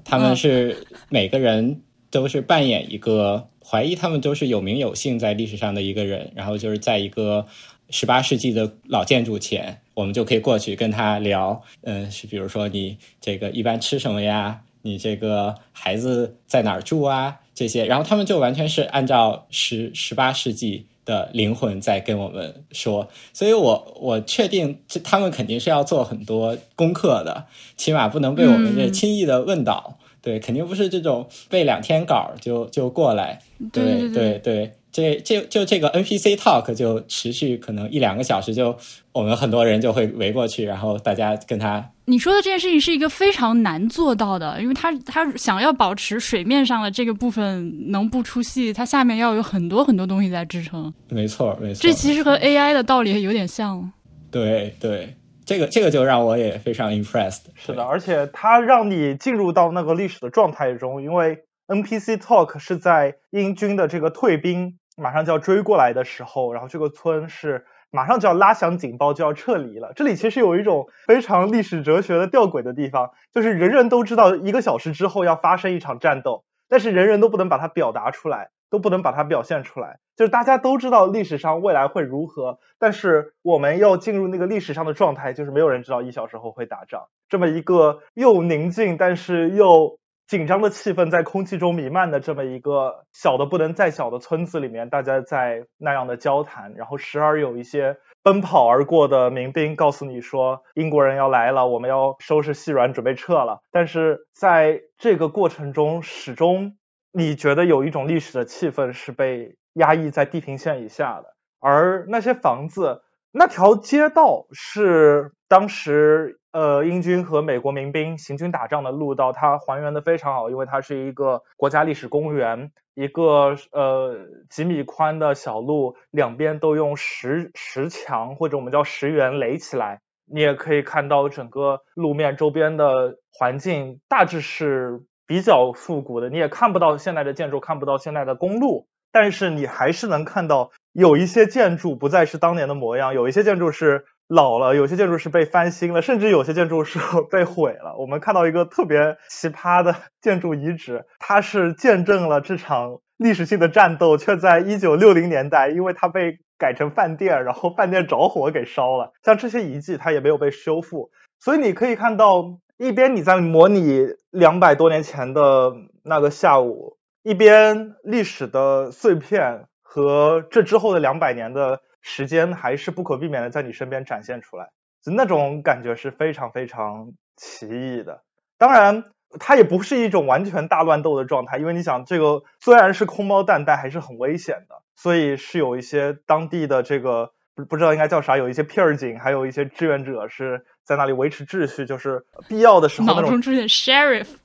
[0.04, 1.82] 他们是每个人
[2.14, 7.46] 都是扮演一个怀疑他们都是有名有姓在历史上的一个人，然后就是在一个。
[7.90, 11.62] 十八世纪的老建筑前，我们就可以过去跟他聊。
[11.82, 14.62] 嗯，是比如说你这个一般吃什么呀？
[14.82, 17.42] 你这个孩子在哪儿住啊？
[17.54, 23.08] 这些，然后他们就完全是按照十十八世纪的灵魂在跟我们说。
[23.32, 27.46] 所以我我确定，这他们肯定是要做很多功课的，
[27.78, 30.00] 起码不能被我们这轻易的问倒。
[30.24, 33.38] 对，肯定不是这种背两天稿就就过来。
[33.72, 34.74] 对对对。
[34.94, 38.78] 这这就这个 NPC talk 就持续可能一两个小时，就
[39.12, 41.84] 我们很多人就会围过去，然后大家跟他。
[42.06, 50.94] 你说的这件事情是一个非常难做到的，因为他他想要保持水面上的这个部分能不出戏，它下面要有很多很多东西在支撑。
[51.10, 51.82] 没错，没错。
[51.82, 53.92] 这其实和 AI 的道理有点像。
[54.30, 57.46] 对对，这个这个就让我也非常 impressed。
[57.56, 64.78] 是的，而且它让你进入到那个历史的状态中，因为 NPC talk 是在英军的这个退兵。
[64.96, 69.92] 马上就要追过来的时候，然后这个村是马上就要拉响警报，就要撤离了。
[69.96, 80.00] 这里其实有一种非常历史哲学的吊诡的地方，就是人人都知道一个小时之后要发生一场战斗，但是人人都不能把它表达出来，都不能把它表现出来。
[80.16, 87.04] 就是大家都知道历史上未来会如何，但是我们要进入那个历史上的状态，就是没有人知道一小时后会打仗。
[87.30, 90.00] 这么一个又宁静，但是又。
[90.26, 103.60] 紧张的气氛在空气中弥漫的这么一个小的不能再小的村子里面，大家在那样的交谈，然后时而有一些奔跑而过的民兵告诉你说英国人要来了，我们要收拾细软准备撤了。
[103.70, 106.78] 但是在这个过程中，始终
[107.14, 113.04] 你觉得有一种历史的气氛是被压抑在地平线以下的，而那些房子。
[113.36, 130.02] 那条街道是当时呃英军和美国民兵行军打仗的路道，它还原的非常好，因为它是一个国家历史公园，一个呃几米宽的小路，两边都用石石墙或者我们叫石垣垒起来。
[130.32, 135.02] 你也可以看到整个路面周边的环境大致是
[135.34, 140.70] 比较复古的，你也看不到现在的建筑，看不到现在的公路，但是你还是能看到。
[140.92, 147.00] 有一些建筑不再是当年的模样，有一些建筑是老了，有些建筑是被翻新了，甚至有些建筑是
[147.32, 147.98] 被毁了。
[147.98, 159.14] 我们看到一个特别奇葩的建筑遗址，它是见证了这场历史性的战斗，却在一九六零年代，因为它被改成饭店，然后饭店着火给烧了。
[159.24, 161.10] 像这些遗迹，它也没有被修复。
[161.40, 169.68] 所以你可以看到，一边你在模拟两百多年前的那个下午，一边历史的碎片。
[169.96, 174.72] 和这之后的两百年的时间，还是不可避免的在你身边展现出来，
[175.04, 178.24] 就那种感觉是非常非常奇异的。
[178.58, 179.04] 当然，
[179.40, 193.24] 它也不是一种完全大乱斗的状态，因为你想，这个虽然是空包弹，但还是很危险的，所以是有一些当地的这个不不知道应该叫啥，有一些片儿警，还有一些志愿者是在那里维持秩序，就是必要的时候那种。
[193.24, 194.28] 脑中出现 sheriff。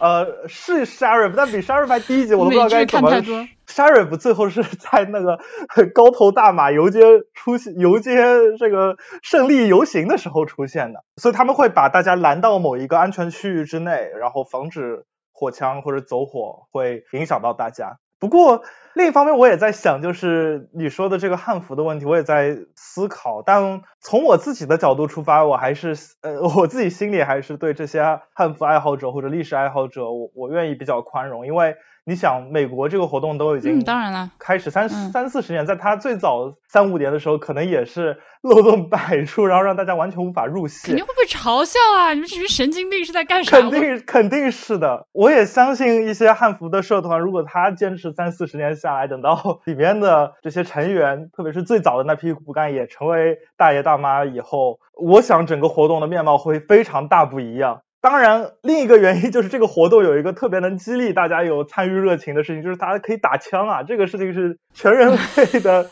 [0.00, 3.10] 呃，是 sheriff，但比 sheriff 还低一级，我都不知道该怎么。
[3.68, 5.38] sheriff 最后是在那个
[5.94, 7.00] 高头大马游街
[7.32, 8.12] 出现，游街
[8.58, 17.98] 这个胜利游行的时候出现的，所以他们会把大家拦到某一个安全区域之内，然后防止火枪或者走火会影响到大家。
[18.24, 18.62] 不过
[18.94, 23.42] 另一方面，我也在想，就是你说的这个汉服的问题，我也在思考。
[23.42, 31.76] 但从我自己的角度出发，我还是呃， 我自己心里还是对这些汉服爱好者或者历史爱好者，我我愿意比较宽容，因为。
[32.06, 40.88] 你想，美国这个活动都已经当然了，开始三三四十年，在它最早三五年的时候，可能也是漏洞百出，然后让大家完全无法入戏。
[40.88, 42.12] 肯定会被嘲笑啊！
[42.12, 43.58] 你们这群神经病是在干啥？
[43.58, 45.06] 肯定肯定是的。
[45.12, 57.80] 我也相信一些汉服的社团，如果他坚持三四十年下来，等到里面的这些成员，特别是最早的那批骨干也成为大爷大妈以后，我想整个活动的面貌会非常大不一样。
[58.04, 63.82] 当然，另一个原因就是这个活动有一个特别能激励大家有参与热情的事情，就是大家可以打枪啊！
[63.82, 65.86] 这个事情是全人类的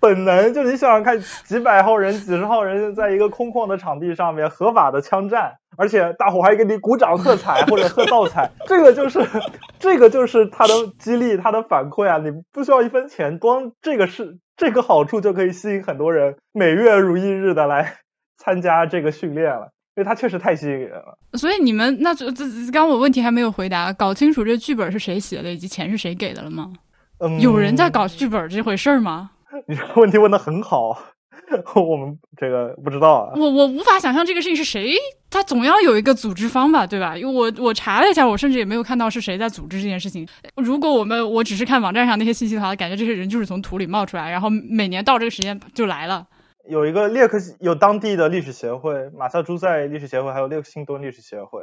[0.00, 0.52] 本能。
[0.52, 9.20] 就你想想看，几百号人、几十号人在一个空旷的场地上面合法的枪战，而且大伙还给你鼓掌喝彩或者喝倒彩，这个就是
[9.78, 12.18] 这个就是他的激励、他的反馈啊！
[12.18, 17.98] 你不需要一分钱，光这个是这个好处就可以吸引很多人每月如一日的来
[18.36, 19.68] 参加这个训练了。
[19.94, 26.72] 因为它确实太吸引人了，所以你们那这这刚我问题还没有回答，搞清楚这剧本是谁写的以及钱是谁给的了吗？
[27.18, 29.30] 嗯，有人在搞剧本这回事儿吗？
[29.68, 30.96] 你这个问题问的很好，
[31.76, 33.32] 我们这个不知道啊。
[33.36, 34.94] 我我无法想象这个事情是谁，
[35.28, 37.14] 他总要有一个组织方吧，对吧？
[37.14, 40.26] 因为我我查了一下，我甚至也没有看到是谁在组织这件事情。
[40.56, 46.26] 如果我们我只是看网站上那些信息的话，感觉这些人就是从土里冒出来，然后每年到这个时间就来了。
[46.68, 51.62] 有一个列克有当地的历史协会，马萨诸塞历史协会，还有列克星顿历史协会，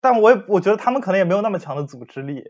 [0.00, 2.44] 但我也我觉得他们可能也没有那么强的组织力。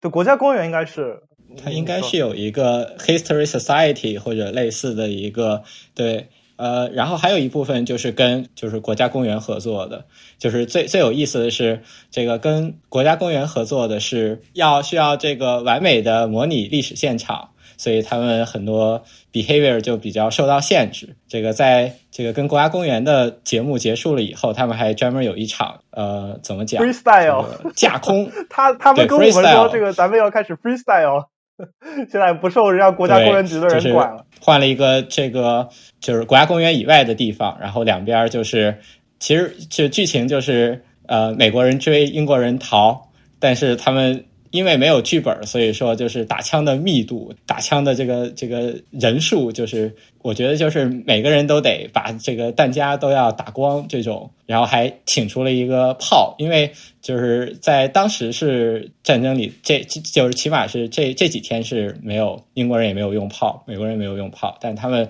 [0.00, 1.20] 就国家公园应该是，
[1.62, 10.06] 它应该是有一个 History Society 或者类似的一个对，呃，然后还有一部分就是跟就是国家公园合作的，
[10.38, 17.50] 就是最最有意思的是这个跟国家公园合作的是要需要这个完美的模拟历史现场。
[17.78, 19.02] 所以他们很多
[19.32, 21.16] behavior 就比较受到限制。
[21.26, 28.30] 这个在这个跟国家公园的节目结束了以后，他们还专门有一场呃，怎么讲？freestyle 架空。
[28.50, 31.26] 他他们跟我们说，这个咱们要开始 freestyle，
[32.10, 34.26] 现在不受人家国家公园局的人管了。
[34.40, 35.68] 换了一个这个
[36.00, 38.76] 就是国家公园以外的地方，然后两边就是
[39.20, 43.00] 其实这剧情就是呃，美国人追英国人逃，
[43.38, 44.24] 但是他们。
[44.50, 65.08] 因为没有剧本，所以说就是打枪的密度、打枪的这个这个人数，就是我觉得就是每个人都得把这个弹夹都要打光这种，然后还请出了一个炮，因为就是在当时是战争里，这就是起码是这这几天是没有英国人也没有用炮，美国人没有用炮，但他们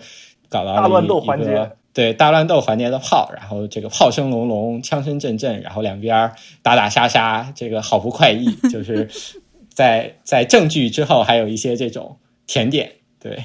[0.48, 1.77] 搞到了一个。
[1.98, 6.30] 对大乱斗环节的炮，然后这个炮声隆隆，枪声阵阵，然后两边
[6.62, 8.46] 打打杀杀，这个好不快意。
[8.70, 9.08] 就是
[9.74, 12.88] 在在正剧之后，还有一些这种甜点，
[13.18, 13.36] 对。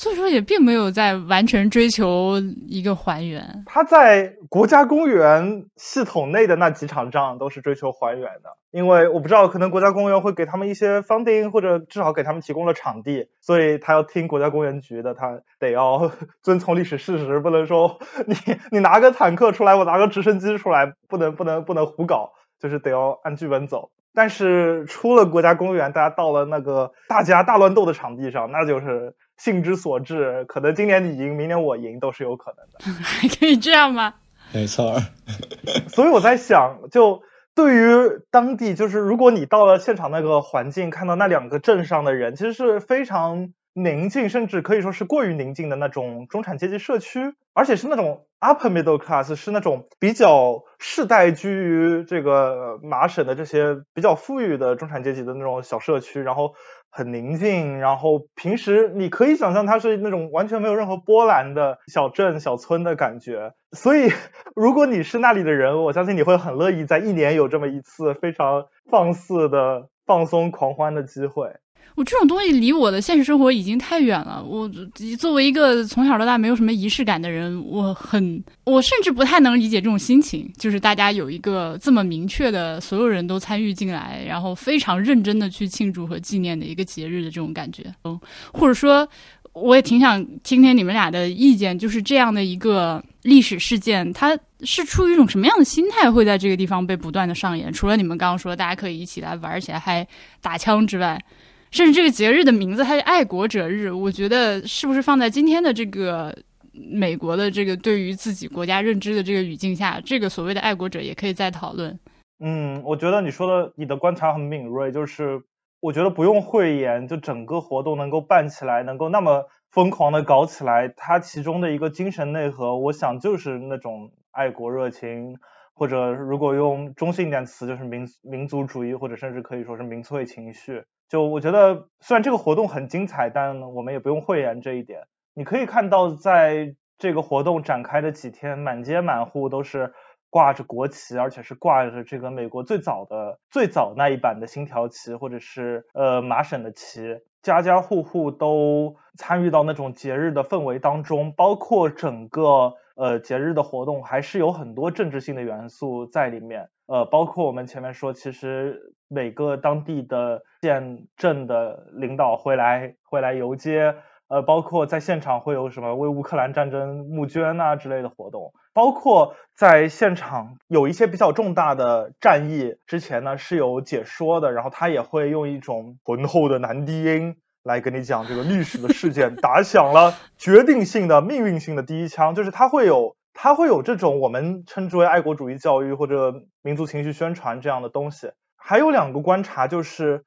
[0.00, 3.62] 所以说也并没有在完全追求一个还原。
[3.66, 16.10] 他在国家公园系统内的那几场仗都是追求还原的，因为我不知道，可能国家公园会给他们一些 funding，或者至少给他们提供了场地，所以他要听国家公园局的，他得要
[16.42, 18.34] 遵从历史事实，不能说你
[18.72, 23.90] 你拿个坦克出来，我拿个直升机出来，不能不能不能胡搞，就是得要按剧本走。
[24.14, 29.14] 但是出了国家公园，大家到了那个大家大乱斗的场地上，那就是。
[29.40, 32.92] 性之所至，可能今年你赢，明年我赢都是有可能的。
[33.02, 34.16] 还可以这样吗？
[34.52, 35.00] 没错。
[35.88, 37.22] 所以我在想，就
[37.54, 56.52] 对于当地，就是如果你到了现场那个环境，看到那两个镇上的人，其实是非常宁静，甚至可以说是过于宁静的那种中产阶级社区，而且是那种 upper middle class，是那种比较世代居于这个麻省的这些比较富裕的中产阶级的那种小社区，然后。
[56.90, 63.54] 很宁静，然后平时你可以想象它是那种完全没有任何波澜的小镇小村的感觉。
[63.72, 64.10] 所以，
[64.56, 71.54] 如果你是那里的人，我相信你会很乐意在一年有这么一次非常放肆的放松狂欢的机会。
[71.96, 74.42] 我这种东西离我的现实生活已经太远了。
[74.42, 74.70] 我
[75.18, 80.50] 作为一个从小到大没有什么仪式感的人，我很，我甚至不太能理解这种心情。
[80.56, 87.84] 就是大家有一个这么明确的，所有人都参与进来，然后非常认真的去庆祝和纪念的一个节日的这种感觉。
[88.04, 88.18] 嗯，
[88.52, 89.06] 或者说，
[89.52, 91.78] 我也挺想听听你们俩的意见。
[91.78, 97.72] 就是这样的一个历史事件，它是出于一种什么样的心态会在这个地方被不断的上演？
[97.72, 100.06] 除了你们刚刚说大家可以一起来玩起来还
[100.40, 101.22] 打枪之外。
[101.70, 106.36] 甚至这个节日的名字还是爱国者日，我觉得是不是放在今天的这个
[106.72, 111.98] 美国的这个对于自己国家认知的这个语境下，这个所谓的爱国者也可以再讨论。
[112.40, 115.42] 嗯，我觉得你说的你的观察很敏锐，就是
[115.80, 125.36] 我觉得不用讳言，就整个活动能够办起来，能够那么疯狂的搞起来，它其中的一个精神内核，我想就是那种爱国热情，
[125.80, 130.84] 或者如果用中性一点词，就是民民族主义，或者甚至可以说是民粹情绪。
[131.08, 135.04] 就我觉得，虽然这个活动很精彩，但我们也不用讳言这一点。
[135.32, 139.94] 你可以看到，在这个活动展开的几天，满街满户都是。
[140.32, 163.94] 挂着国旗，而且是挂着这个美国最早的、最早那一版的星条旗，或者是呃麻省的旗，家家户户都参与到那种节日的氛围当中，包括整个呃节日的活动还是有很多政治性的元素在里面，呃，包括我们前面说，其实每个当地的县镇的领导会来会来游街。
[164.28, 188.32] 呃，包括在现场会有什么为乌克兰战争募捐啊之类的活动，包括在现场有一些比较重大的战役之前呢是有解说的，然后他也会用一种浑厚的男低音来跟你讲这个历史的事件，打响了决定性的命运性的第一枪，就是他会有他会有这种我们称之为爱国主义教育或者民族情绪宣传这样的东西。
[188.56, 190.24] 还有两个观察就是。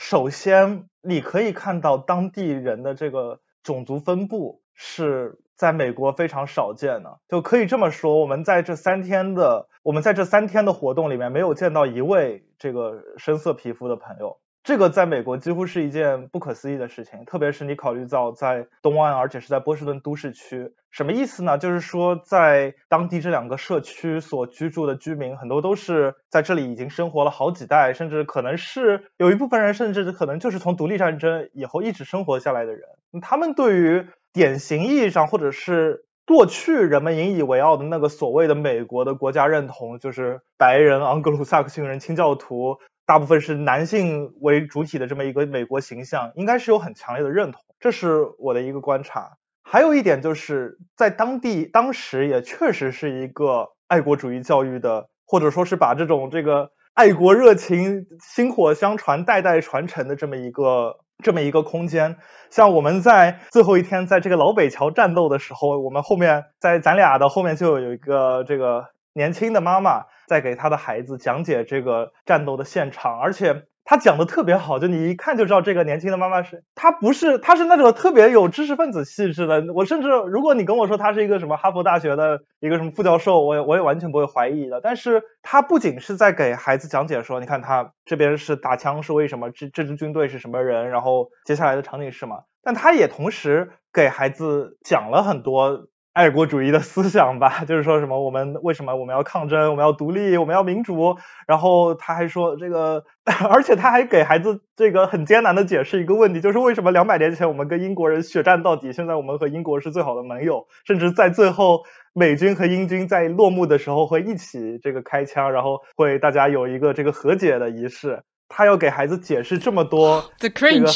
[0.00, 14.38] 首先，你可以看到当地人的这个种族分布是在美国非常少见的，就可以这么说，我们在这三天的我们在这三天的活动里面没有见到一位这个深色皮肤的朋友。
[14.68, 21.56] 这个在美国几乎是一件不可思议的事情，特别是你考虑到在东岸，而且是在波士顿都市区，什么意思呢？
[21.56, 32.82] 就是说在当地这两个社区所居住的居民，很多都是在这里已经生活了好几代，甚至可能是有一部分人，甚至可能就是从独立战争以后一直生活下来的人。
[33.22, 42.76] 他们对于典型意义上，或者是过去人们引以为傲的那个所谓的美国的国家认同，就是白人、盎格鲁撒克逊人、清教徒。
[43.08, 49.38] 大部分是男性为主体的这么一个美国形象，应该是有很强烈的认同，这是我的一个观察。
[49.62, 62.18] 还有一点就是在当地当时也确实是一个爱国主义教育的，或者说是把这种这个爱国热情薪火相传、代代传承的这么一个这么一个空间。
[62.50, 68.84] 像我们在最后一天在这个老北桥战斗的时候，我们后面在咱俩的后面就有一个这个
[69.18, 70.06] 年轻的妈妈。
[70.28, 79.64] 在给他的孩子讲解这个战斗的现场，而且他讲的特别好，就你一看就知道这个年轻的妈妈是，她不是，她是那种特别有知识分子气质的。
[79.74, 84.82] 我甚至如果你跟我说她是一个什么哈佛大学的一个什么副教授，我也我也完全不会怀疑的。
[84.82, 95.88] 但是她不仅是在给孩子讲解说，你看她这边是打枪是为什么，这这支军队是什么人，然后接下来的场景是什么，但她也同时给孩子讲了很多。
[96.18, 101.16] 爱国主义的思想吧， 就是说什么我们为什么我们要抗争，我们要独立，我们要民主。
[101.46, 103.04] 然后他还说这个，
[103.48, 118.24] 而且他还给孩子这个很艰难的解释一个问题，就是为什么两百年前我们跟英国人血战到底，现在我们和英国是最好的盟友，甚至在最后美军和英军在落幕的时候会一起这个开枪，然后会大家有一个这个和解的仪式。
[118.48, 120.90] 他要给孩子解释这么多， 这个，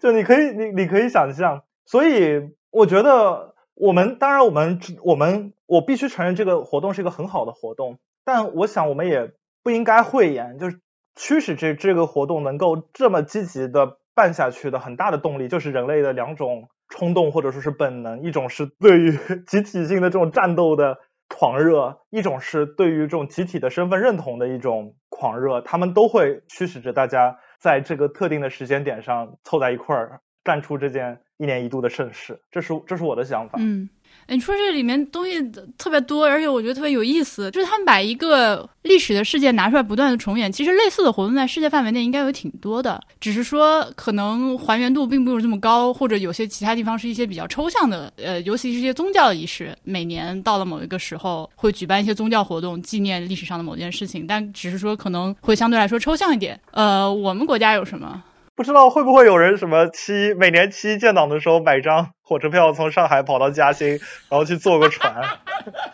[0.00, 3.54] 就你可以你你可以想象，所以我觉得。
[3.80, 7.98] 我们当然，我们我们我必须承认，这个活动是一个很好的活动。
[8.24, 10.80] 但我想，我们也不应该讳言，就是
[11.16, 19.18] 驱使这这个活动能够这么积极的办下去的很大的动力，就是人类的两种冲动或者说是本能：一种是对于
[19.48, 25.62] 集体性的这种战斗的狂热，一种是对于这种集体的身份认同的一种狂热。
[25.62, 31.18] 他们都会驱使着大家在这个特定的时间点上凑在一块儿，干出这件。
[31.38, 33.58] 一年一度的盛事，这是这是我的想法。
[33.62, 33.88] 嗯，
[34.28, 35.40] 你说这里面东西
[35.78, 40.52] 特别多，而且我觉得特别有意思，就是他们把一个历史的事件拿出来不断的重演。
[40.52, 56.60] 其实类似的活动在世界范围内应该有挺多的，只是说可能还原度并不是这么高，或者有些其他地方是一些比较抽象的，呃，尤其是一些宗教仪式，每年到了某一个时候会举办一些宗教活动，纪念历史上的某件事情，但只是说可能会相对来说抽象一点。
[56.72, 58.22] 呃，我们国家有什么？
[58.60, 63.88] 不知道会不会有人什么七每年七建党的时候买张火车票从上海跑到嘉兴，
[64.28, 65.14] 然后去坐个船。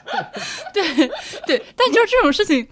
[0.75, 0.83] 对
[1.47, 2.67] 对，但就是这种事情，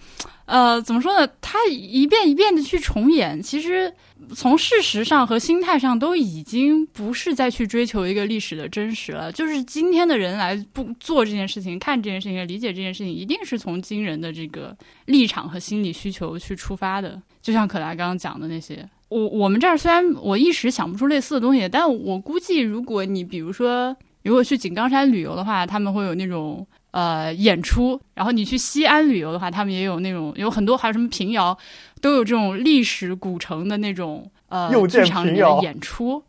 [0.47, 1.33] 呃，怎么说呢？
[1.41, 3.95] 他一遍一遍的去重演，其实
[4.35, 9.31] 从事实上和心态上都已经不是再去追求一个历史的真实了。
[9.31, 17.23] 就是今天的人来不做这件事情，看这件事情，理解这件事情，一定是从今人的这个立场和心理需求去出发的。
[17.41, 18.85] 就像可达刚刚讲的那些。
[19.15, 28.01] 我我们这儿虽然我一时想不出类似的东西，但我估计如果你比如说如果去井冈山旅游的话，他们会有那种呃演出。
[28.15, 31.57] 然后你去西安旅游的话，他们也有那种有很多，还有什么平遥，
[32.01, 36.21] 都有这种历史古城的那种呃剧场里的演出。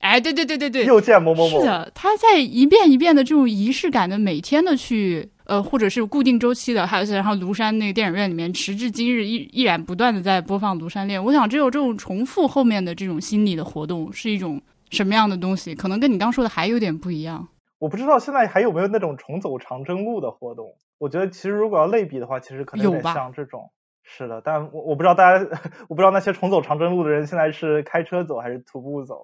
[0.00, 1.60] 哎，对对对对对，又见某某某。
[1.60, 5.30] 是的，他在一遍一遍的这种仪式感的每天的去。
[5.52, 11.20] 呃，或者是固定周期的，还有然后庐山那个电影院里面，时至今日依依然不断的在播放《庐山恋》。
[11.22, 15.74] 我想，只有这种重复后面的这种心理的活动，是一种什么样的东西？
[15.74, 17.46] 可能跟你刚说的还有点不一样。
[17.78, 20.68] 我不知道现在还有没有那种重走长征路的活动。
[20.96, 23.72] 我觉得其实如果要类比的话，其实可能有点像这种。
[24.04, 25.46] 是的，但我我不知道大家，
[25.88, 29.20] 我不知道那些重走长征路的人现在是开车走还是徒步走。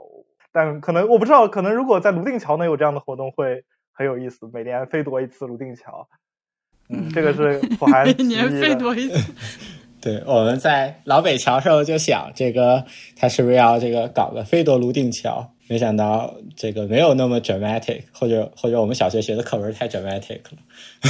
[0.52, 3.64] 但可能我不知道，可能如果在泸定桥能有这样的活动会。
[3.98, 6.08] 很有意思，每年飞夺一次泸定桥，
[6.88, 9.32] 嗯，这个是我还 每年飞夺一次。
[10.00, 12.84] 对，我们在老北桥时候就想，这个
[13.16, 15.52] 他是不是要这个搞个飞夺泸定桥？
[15.68, 20.58] 没想到这个没有那么 dramatic，或者或者我们小学学的课文太 dramatic 了。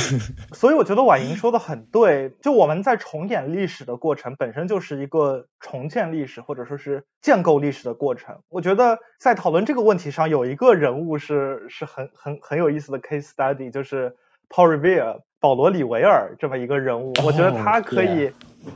[0.52, 8.40] 所以我觉得婉莹说的很对，就我们在重演历史的过程本身就是一个重建历史或者说是建构历史的过程。
[8.48, 14.16] 我觉得在讨论这个问题上，有一个人物是是很很很有意思的 case study，就是
[14.48, 17.12] Paul Revere 保罗里维尔这么一个人物。
[17.24, 18.32] 我觉得他可以，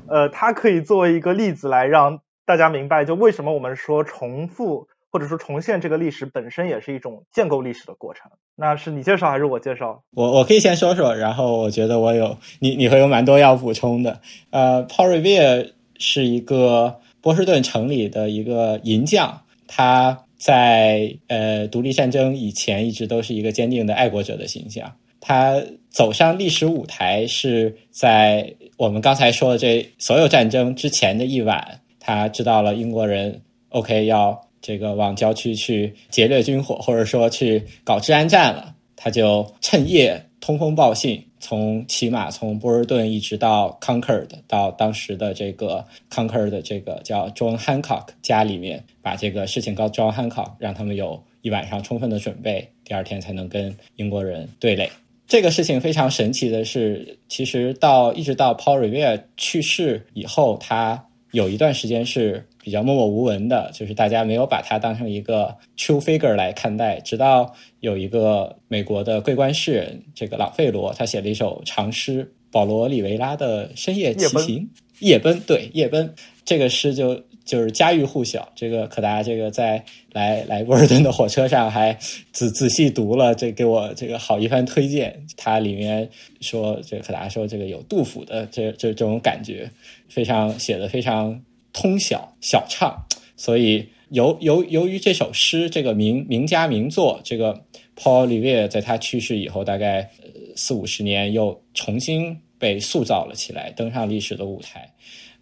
[0.06, 4.86] 呃，他可以作为一个例子来让大家明白，就为什么我们说重复。
[5.12, 8.30] 或者说重现这个历史本身也是一种建构历史的过程。
[8.56, 10.02] 那是你介绍还是我介绍？
[10.12, 14.18] 我我可以先说说，然后我觉得我有你你会有蛮多要补充的。
[14.48, 24.90] 呃，Paul Revere 是一个波士顿城里的一个银匠，他在呃独立战争以前一直都是一个坚定的爱国者的形象。
[25.20, 34.40] 他走上历史舞台是在我们刚才说的这所有战争之前的一晚，他知道了英国人 OK 要。
[34.62, 54.88] 这个往郊区去劫掠军火，或者说去搞治安战了，他就趁夜通风报信，从骑马从波士顿一直到 Concord，到当时的这个 Concord 的这个叫 John Hancock 家里面，把这个事情告 John Hancock，让他们有一晚上充分的准备，第二天才能跟英国人对垒。
[55.26, 62.46] 这个事情非常神奇的是，其实到一直到 Paul Revere 去世以后，他有一段时间是。
[62.64, 67.00] 比较默默无闻的，就是大家没有把它当成一个 true figure 来看待。
[67.00, 74.60] 直到有一个美国的桂冠诗人，这个朗费罗，他写了一首长诗《保罗·里维拉的深夜骑行》，
[75.00, 76.14] 夜奔，对，夜奔。
[76.44, 78.50] 这个诗就就是家喻户晓。
[78.54, 81.92] 这个可达，这个在来来波尔顿的火车上还
[82.32, 85.26] 仔仔细读了，这给我这个好一番推荐。
[85.36, 86.08] 它里面
[86.40, 89.70] 说，这个可达说，这个有杜甫的这这这种感觉，
[90.08, 91.42] 非常写的非常。
[91.74, 92.94] 通晓小畅，
[93.34, 97.58] 所以由由由于这首诗这个名名家名作，这个
[97.96, 100.10] Paul Revere 在他去世以后，大概
[100.54, 104.92] 四五十年又重新被塑造了起来，登上历史的舞台。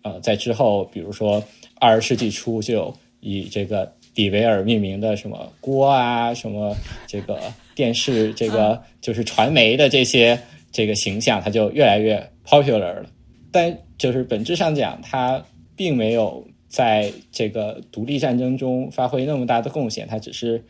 [0.03, 1.43] 呃，在之后，比如说
[1.81, 6.77] 二十世纪初，就有以这个底维尔命名的什么锅啊，什么
[7.07, 7.41] 这个
[7.75, 10.39] 电视，这个就是传媒的这些
[10.71, 13.07] 这个形象，它就越来越 popular 了。
[13.51, 15.43] 但就是本质上讲，它
[15.75, 20.65] 并没有在这个独立战争中发挥那么大的贡献，它只是，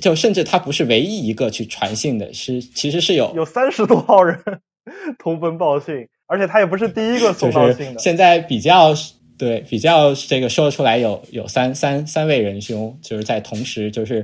[0.00, 4.38] 就甚至他不是唯一一个去传信的，是其实是有有三十多号人
[5.18, 7.98] 通风报信，而且他也不是第一个送到信的。
[7.98, 8.94] 现在比较
[9.40, 14.22] 对比较这个说出来有有三三三位仁兄，就是在同时就是，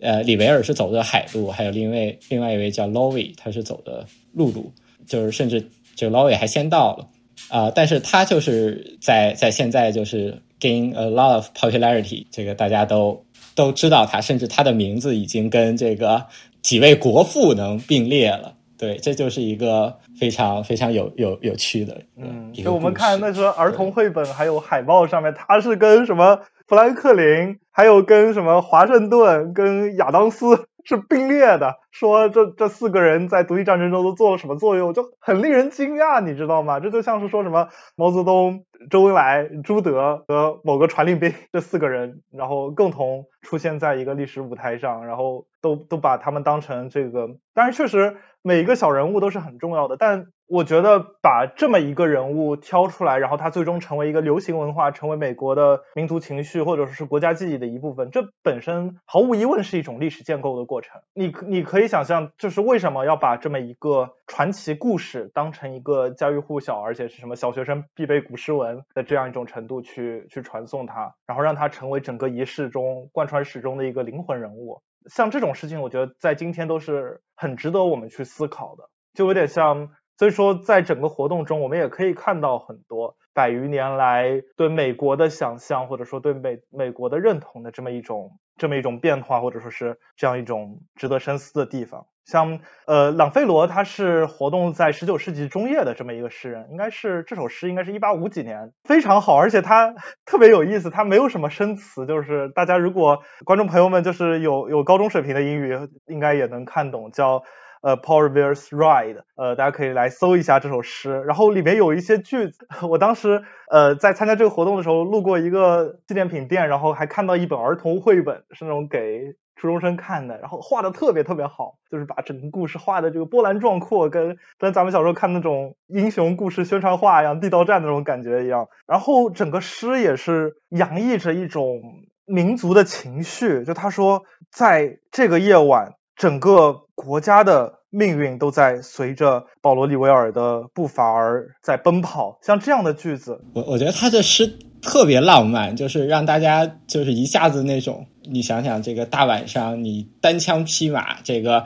[0.00, 4.72] 呃，李维尔是走的海路，还有另一位另外一位叫 Lowy，他是走的陆路，
[5.06, 7.06] 就是甚至这个 Lowy 还先到了。
[7.46, 16.26] 啊，但是他就是在在现在就是 gain a lot of popularity，这个大家都都知道他，甚至他的名字已经跟这个
[16.62, 18.56] 几位国父能并列了。
[18.78, 30.66] 对，这就是一个非常非常有有有趣的，嗯，就我们看那时候儿童绘本还有海报上面，他是跟什么富兰克林，还有跟什么华盛顿，跟亚当斯。
[30.84, 36.80] 是并列的，说这这四个人在独立战争中都做了什么作用，就很令人惊讶，你知道吗？
[36.80, 50.26] 这就像是说什么毛泽东、周恩来、朱德和某个传令兵这四个人，然后共同出现在一个历史舞台上，然后都都把他们当成这个，当然确实每一个小人物都是很重要的，但。
[50.48, 61.02] 我觉得把这么一个人物挑出来，然后他最终成为一个流行文化，成为美国的民族情绪或者说是国家记忆的一部分，这本身毫无疑问是一种历史建构的过程。
[61.12, 74.80] 你你可以想象，就是为什么要把这么一个传奇故事当成一个家喻户晓，而且是什么小学生必背古诗文的这样一种程度去去传送它，然后让它成为整个仪式中贯穿始终的一个灵魂人物。
[75.10, 78.88] 像这种事情，我觉得在今天都是很值得我们去思考的。
[79.12, 79.90] 就有点像。
[80.18, 92.06] 所以说，在整个活动中，我们也可以看到很多百余年来对美国的想象，或者说对美美国的认同的这么一种这么一种变化，或者说是这样一种值得深思的地方。
[92.24, 99.94] 像呃，朗费罗他是活动在十九世纪中叶的这么一个诗人，应该是这首诗应该是一八五几年，非常好，而且他
[100.26, 107.44] 特别有意思，他没有什么生词，就是大家如果观众朋友们就是有有高中水平的英语，应该也能看懂，叫。
[107.82, 131.82] 呃，Paul Revere's Ride，呃，大家可以来搜一下这首诗，然后里面有一些句子， 我当时呃在参加这个活动的时候，路过一个纪念品店，然后还看到一本儿童绘本，是那种给初中生看的，然后画的特别特别好，就是把整个故事画的这个波澜壮阔，跟跟咱们小时候看那种英雄故事宣传画一样，地道战那种感觉一样，然后整个诗也是洋溢着一种
[132.24, 135.94] 民族的情绪，就他说在这个夜晚。
[136.18, 144.52] 整个国家的命运都在随着保罗·里维尔的步伐而在奔跑，像这样的句子，我我觉得他的诗
[144.82, 151.64] 特别浪漫，就是让大家就是一下子那种，你想想这个大晚上，你单枪匹马，这个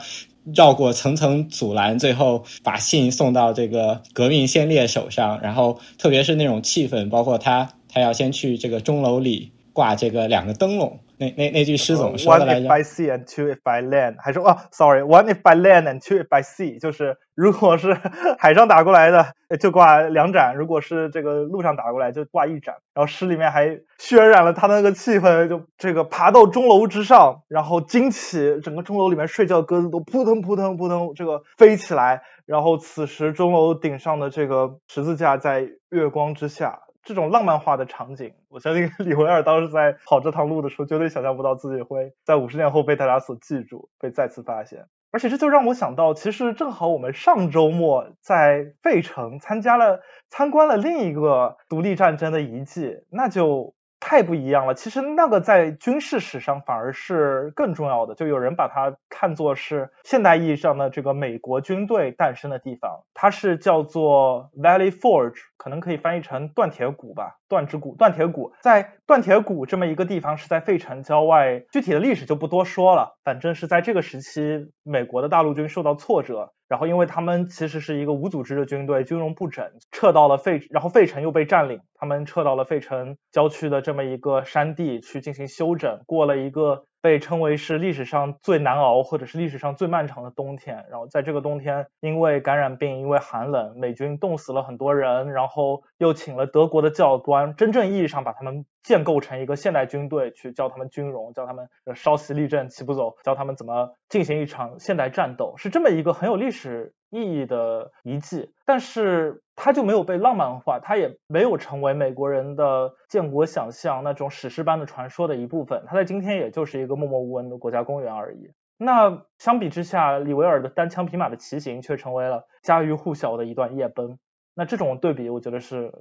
[0.55, 11.01] 绕过层层阻拦，最后把信送到这个革命先烈手上，然后特别是那种气氛，包括他他要先去这个钟楼里挂这个两个灯笼。
[11.23, 16.43] 那那那句诗怎么说的来着？One if by sea and two if by land，还说啊，sorry，one if by land and two if by
[16.43, 17.97] sea，就是如果是
[18.41, 22.75] 海上打过来的就挂两盏，如果是这个路上打过来就挂一盏。
[22.95, 36.81] 然后诗里面还渲染了他那个气氛，就这个爬到钟楼之上，然后惊起整个钟楼里面睡觉鸽子都扑腾扑腾扑腾这个飞起来，然后此时钟楼顶上的这个十字架在月光之下。
[37.05, 44.87] 这种浪漫化的场景，我相信李维尔当时在跑这趟路的时候，绝对想象不到自己会在五十年后被大家所记住，被再次发现。
[45.11, 50.01] 而且这就让我想到，其实正好我们上周末在费城参加了
[50.31, 53.75] 参观了另一个独立战争的遗迹，那就。
[54.05, 76.53] 太不一样了，其实那个在军事史上反而是更重要的，就有人把它看作是现代意义上的这个美国军队诞生的地方，它是叫做 Valley Forge，可能可以翻译成断铁谷吧，断指谷、断铁谷，在断铁谷这么一个地方是在费城郊外，具体的历史就不多说了，反正是在这个时期，美国的大陆军受到挫折。
[76.69, 86.87] 然后，因为他们其实是一个无组织的军队，军容不整，撤到了费，然后费城又被占领，他们撤到了费城郊区的这么一个山地去进行休整，过了一个。
[87.03, 90.87] 被称为是历史上最难熬，或者是历史上最漫长的冬天。
[90.89, 95.33] 然后在这个冬天，因为感染病，因为寒冷，美军冻死了很多人。
[95.33, 106.95] 然后又请了德国的教官，真正意义上把他们建构成一个现代军队，去教他们军容，教他们稍息立正，齐步走，教他们怎么进行一场现代战斗，是这么一个很有历史。
[107.13, 115.85] 意义的遗迹，但是它就没有被浪漫化，它也没有成为美国人的建国想象那种史诗般的传说的一部分。
[115.87, 118.51] 它在今天也就是一个默默无闻的国家公园而已。
[118.79, 124.19] 那相比之下，李维尔的单枪匹马的骑行却成为了家喻户晓的一段夜奔。
[124.55, 125.93] 那这种对比，我觉得是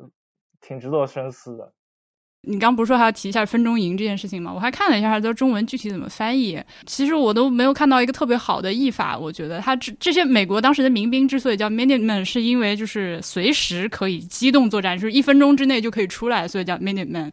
[0.62, 1.74] 挺值得深思的。
[2.44, 4.52] 你刚不是说还要提一下分钟营这件事情吗？
[4.52, 6.60] 我还看了一下它的中文具体怎么翻译。
[6.88, 9.18] 其实我都没有看到一个特别好的译法。
[9.18, 17.32] 我觉得它这这些美国当时的民兵之所以叫 Minutemen，是因为就是随时可以机动作战，就是一分钟之内就可以出来，所以叫 Minutemen。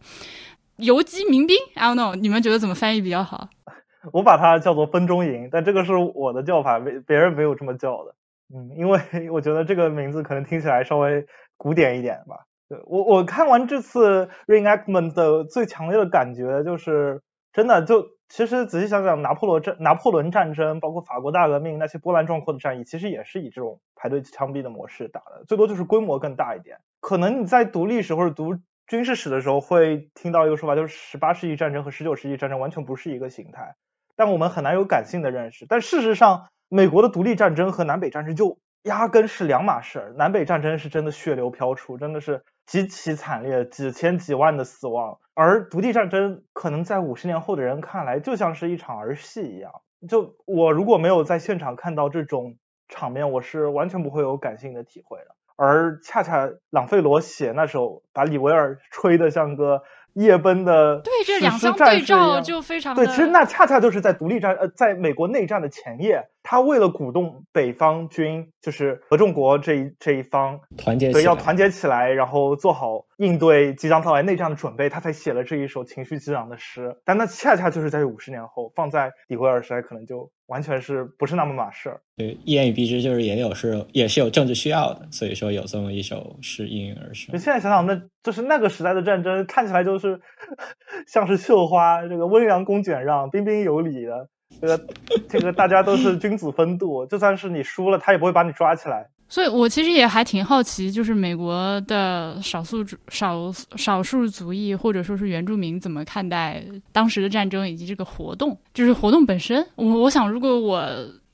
[0.77, 3.49] 游击民兵，I don't know，你们觉得怎么翻译比较好？
[4.13, 8.15] 我把它叫做分钟营，但这个是我的叫法，别别人没有这么叫的。
[8.55, 9.01] 嗯，因为
[9.33, 12.37] 我觉得这个名字可能听起来稍微古典一点吧。
[12.69, 26.79] 对我我看完这次 reenactment 的最强烈的感觉就是，真的就其实仔细想想，拿破仑战拿破仑战争，包括法国大革命那些波澜壮阔的战役，其实也是以这种排队枪毙的模式打的，最多就是规模更大一点。
[27.01, 33.77] 可能你在读历史或者读军事史的时候，会听到一个说法，就是十八世纪战争和十九世纪战争完全不是一个形态，
[34.15, 35.65] 但我们很难有感性的认识。
[35.67, 42.43] 但事实上，美国的独立战争和南北战争就压根是两码事儿，南北战争是真的血流飘出，真的是。
[42.69, 49.73] 极其惨烈，几千几万的死亡，而独立战争可能在五十年后的人看来就像是一场儿戏一样。
[50.09, 52.57] 就我如果没有在现场看到这种
[52.89, 55.35] 场面，我是完全不会有感性的体会的。
[55.57, 59.83] 而恰恰朗费罗写那首，把李维尔吹得像个。
[60.15, 63.07] 夜奔的对，这两相对照就非常对。
[63.07, 76.97] 其实那恰恰就是在独立战呃，在美国内战的前夜，他为了鼓动北方军，就是合众国这一这一方团结，对，要团结起来，然后做好应对即将到来内战的准备，他才写了这一首情绪激昂的诗。
[77.05, 82.01] 但那恰恰就是在五十年后，放在李维尔时代，可能就完全是不是那么码事儿。
[82.17, 87.39] 对，一言以蔽之，就是也有是也是有政治需要的，所以说有这么一首诗应运而生。
[87.39, 90.21] 现在想想，那就是那个时代的战争，看起来就是
[91.07, 94.29] 像是绣花，这个温良恭俭让、彬彬有礼的，
[94.61, 94.87] 这个
[95.29, 99.11] 这个大家都是君子风度，就算是你输了，他也不会把你抓起来。
[99.29, 109.65] 所以，我其实也还挺好奇，就是美国的少数族、少少数族裔或者说是原住民怎么看待当时的战争以及这个活动，就是活动本身。
[109.77, 110.83] 我我想，如果我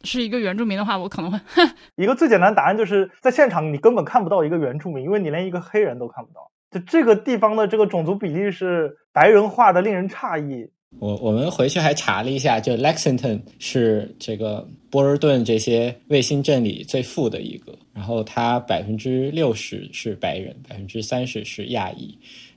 [0.03, 1.39] 是一个原住民的话，我可能会
[1.97, 6.51] 一个最简单的答案就是在现场你根本看不到一个原住民，因为你连一个黑人都看不到。
[6.71, 10.73] 就这个地方的这个种族比例是白人化的，令人诧异。
[10.99, 22.17] 我我们回去还查了一下，就 Lexington 是这个波尔顿这些卫星镇里最富的一个，然后它百分之六十是白人，百分之三十是亚裔，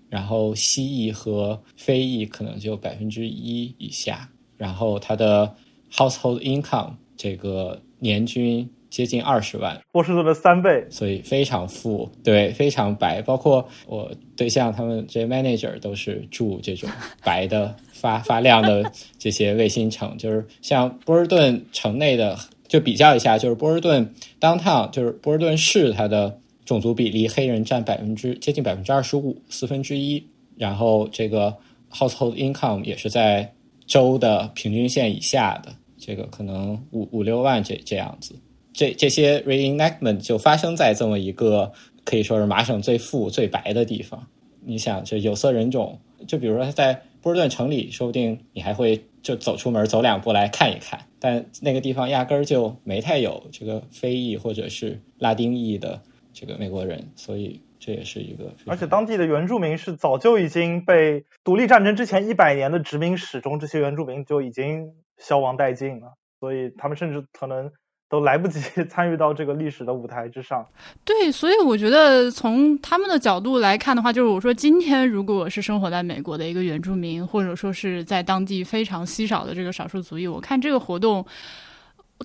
[0.10, 5.54] 然后西裔和非裔可能就百分之一以下，然后它的
[5.92, 8.70] household income 这个年均。
[8.90, 13.22] 接近二十万，波士顿的三倍，所以非常富，对，非常白。
[13.22, 16.90] 包括我对象他们这些 manager 都是住这种
[17.24, 30.26] 白的发发亮的这些卫星城，就是像波士顿城内的，就比较一下，就是波士顿 downtown，就是波士顿市，它的种族比例黑人占百分之接近百分之二十五，四分之一。
[30.58, 31.56] 然后这个
[31.92, 33.54] household income 也是在
[33.86, 38.34] 州的平均线以下的，这个可能五五六万这这样子。
[38.78, 41.72] 这这些 reenactment 就发生在这么一个
[42.06, 44.28] 可以说是麻省最富最白的地方。
[44.64, 51.08] 你想，这有色人种，就比如说在波士顿城里，说不定你还会就走出门走两步来看一看。
[51.18, 56.00] 但那个地方压根儿就没太有这个非裔或者是拉丁裔的
[56.32, 58.54] 这个美国人，所以这也是一个。
[58.68, 67.72] 而且当地的原住民是早就已经被独立战争之前一百年的殖民史中，这些原住民就已经消亡殆尽了，所以他们甚至可能。
[68.10, 70.66] 都来不及 参与到这个历史的舞台之上。
[71.04, 81.26] 对，所以我觉得从他们的角度来看的话，就是我说今天如果我是生活在美国的一个原住民，或者说是在当地非常稀少的这个少数族裔，我看这个活动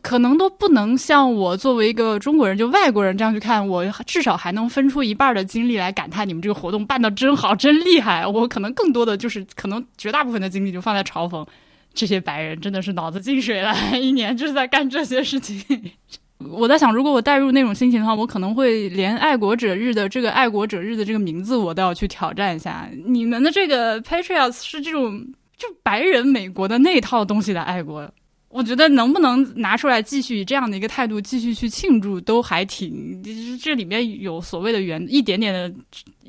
[0.00, 8.26] 可能都不能像我作为一个中国人，就外国人这样去看，我至少还能分出一半的精力来感叹你们这个活动办的真好，真厉害。
[8.26, 11.46] 我可能更多的就是可能绝大部分的精力就放在嘲讽。
[11.94, 15.62] 这些白人真的是脑子进水了，一年就是在干这些事情。
[16.50, 22.90] 我在想，如果我带入那种心情的话，我可能会连爱国者日的这个爱国者日的这个名字，我都要去挑战一下。
[23.06, 25.24] 你们的这个 Patriots 是这种
[25.56, 28.10] 就白人美国的那套东西的爱国，
[28.48, 33.22] 我觉得能不能拿出来继续以这样的一个态度继续去庆祝，都还挺
[33.62, 35.72] 这里面有所谓的原一点点的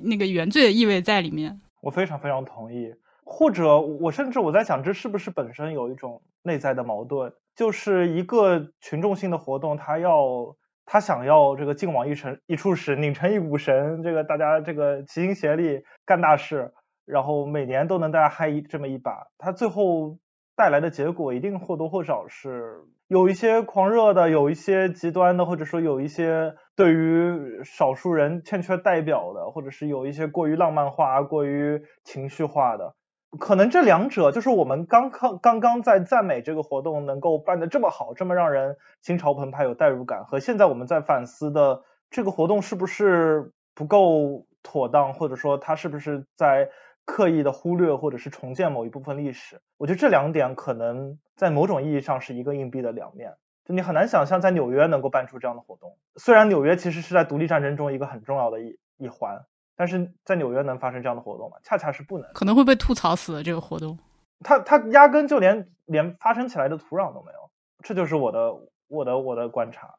[0.03, 1.59] 那个原罪的意味在里面。
[1.81, 2.87] 我非常非常同意。
[3.25, 7.33] 或者我甚至我在想，这是不是本身有一种内在的矛盾？
[7.55, 10.55] 就是一个群众性的活动，他要
[10.85, 16.73] 他想要这个劲往一成一处使，拧成一股绳，这个大家这个齐心协力干大事，
[17.05, 20.17] 然后每年都能大家嗨一这么一把，他最后
[20.55, 32.95] 带来的结果一定或多或少是有一些狂热的，有一些极端的，或者说有一些对于少数人欠缺代表的，或者是有一些过于浪漫化、过于情绪化的。
[33.39, 46.69] 可能这两者就是我们刚刚刚刚在赞美这个活动能够办得这么好，这么让人心潮澎湃、有代入感，和现在我们在反思的这个活动是不是不够妥当，或者说它是不是在
[47.05, 49.61] 刻意的忽略或者是重建某一部分历史？
[49.77, 53.33] 我觉得这两点可能在某种意义上是一个硬币的两面。
[53.65, 59.45] 就你很难想象在纽约能够办出这样的活动，虽然纽约其实是在独立战争中一个很重要的一一环。
[59.75, 61.57] 但是在纽约能发生这样的活动吗？
[61.63, 63.97] 恰恰是不能，可能会被吐槽死的这个活动。
[64.41, 67.49] 它它压根就连连发生起来的土壤都没有，
[67.83, 68.53] 这就是我的
[68.87, 69.89] 我的我的观察。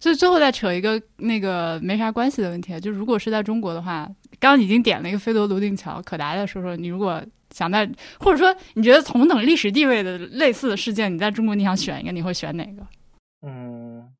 [0.00, 4.04] 所以最后再扯一个那个没啥关系的问题，就如果是在中国的话，
[4.40, 7.88] 刚刚已经点了一个飞罗泸定桥，可达的说说，你如果想在
[8.18, 12.82] 或者说你觉得同等历史地位的类似的事件，你在中国你想选一个，你会选哪个？
[13.46, 14.12] 嗯，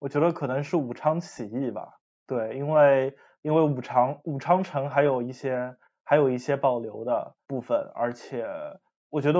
[0.00, 1.88] 我觉得可能是武昌起义吧。
[2.26, 3.16] 对，因为。
[3.44, 8.44] 因为武昌武昌城还有一些还有一些保留的部分，而且
[9.10, 9.38] 我觉得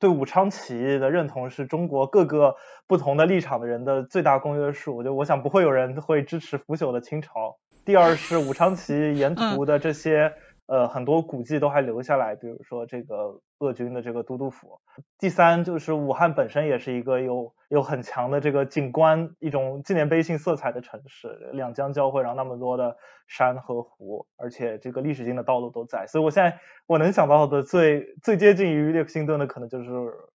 [0.00, 2.56] 对武昌起义的认同是中国各个
[2.88, 4.96] 不同的立场的人的最大公约数。
[4.96, 7.58] 我觉得我想不会有人会支持腐朽的清朝。
[7.84, 10.32] 第二是武昌起义沿途的这些。
[10.68, 14.80] 呃，很多古迹都还留下来，比如说这个鄂军的这个都督府。
[15.18, 22.96] 第三就是武汉本身也是一个有有很强的这个景观，一种纪念碑性色彩的城市，两江交汇，然后那么多的
[23.26, 26.06] 山和湖，而且这个历史性的道路都在。
[26.06, 29.88] 所以我现在我能想到的最最接近于列克星顿的，可能就是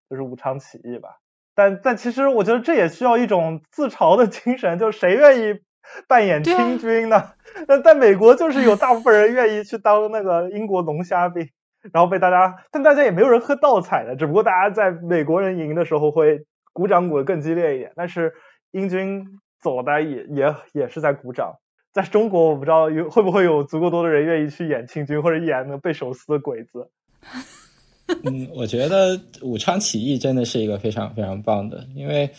[0.10, 1.20] 就是武昌起义吧。
[1.54, 5.60] 但但其实我觉得这也需要一种自嘲的精神，就是谁愿意
[6.08, 7.34] 扮演清军呢？
[7.68, 11.50] 那在美国就是有大部分人愿意去当那个英国龙虾兵，
[11.94, 18.34] 然后被大家，但大家也没有人喝倒彩的，只不过大家在美国人赢的时候会鼓掌鼓得更激烈一点，但是
[18.72, 19.26] 英军
[19.62, 21.56] 走的也也也是在鼓掌。
[21.94, 26.90] 在中国，我不知道有会不会有足够多的人愿意去演清军或者演那被手撕的鬼子。
[28.24, 32.30] 嗯，我觉得武昌起义真的是一个非常非常棒的，因为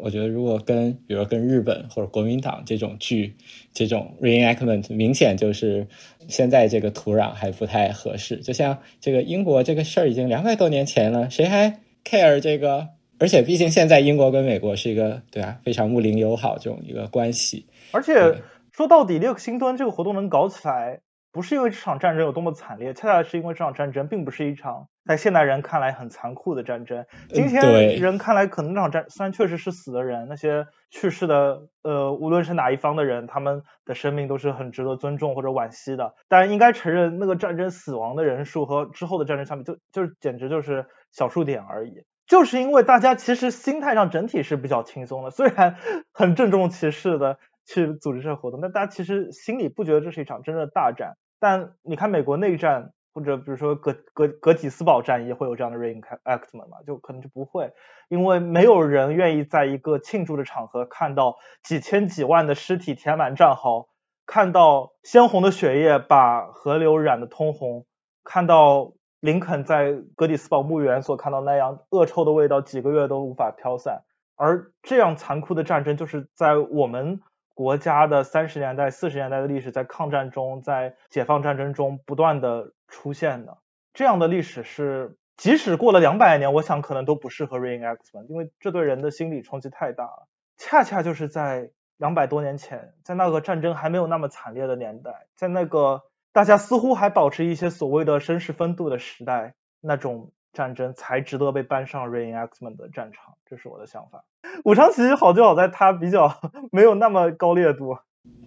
[0.00, 3.34] 我觉得如果跟比如跟日本或者国民党这种剧
[3.72, 5.86] 这种 reenactment，明显就是
[6.28, 8.36] 现在这个土壤还不太合适。
[8.38, 12.88] 就像这个英国这个事儿已经两百多年前了，谁还 care 这个？
[13.18, 18.36] 而且毕竟现在英国跟美国是一个对啊非常睦邻友好这种一个关系，而且。
[18.70, 21.00] 说到底，六个星端这个活动能搞起来，
[21.32, 27.06] 不是因为这场战争有多么惨烈，恰恰是因为这场战争并不是一场在现代人看来很残酷的战争。
[27.30, 36.14] 今天人看来，可能这场战虽然确实是死的人，那些去世的，呃，无论是哪一方的人，他们的生命都是很值得尊重或者惋惜的。
[36.28, 42.04] 但应该承认，那个战争死亡的人数和之后的战争相比，就就简直就是小数点而已。
[42.26, 45.76] 就是因为大家其实心态上整体是比较轻松的，虽然
[46.12, 47.38] 很郑重其事的。
[47.70, 51.18] 去组织这个活动，但大家其实心里不觉得这是一场真正的大战。
[51.38, 56.78] 但你看美国内战，或者比如说格格格底斯堡战役，会有这样的 reenactment 吗？
[56.86, 57.72] 就可能就不会，
[58.08, 63.88] 因为没有人愿意在一个庆祝的场合看到几千几万的尸体填满战壕，
[64.24, 67.86] 看到鲜红的血液把河流染得通红，
[68.22, 74.04] 看到林肯在格底斯堡墓园所看到那样恶臭的味道，几个月都无法飘散。
[74.36, 77.20] 而这样残酷的战争，就是在我们。
[77.58, 83.58] 国家的三十年代、四十年代的历史，在抗战中、在解放战争中不断的出现的，
[83.92, 90.28] 这样的历史是，即使过了两百年，我想可能都不适合 reenact 吧因为这对人的心理冲击太大了。
[90.56, 96.02] 恰恰就是在两百多年前，在那个战争还没有那么惨烈的年代，在那个
[96.32, 100.30] 大家似乎还保持一些所谓的绅士风度的时代，那种。
[100.58, 104.24] 战争才值得被搬上 reenactment 的战场，这是我的想法。
[104.64, 106.34] 武昌起义好就好在它比较
[106.72, 107.96] 没有那么高烈度。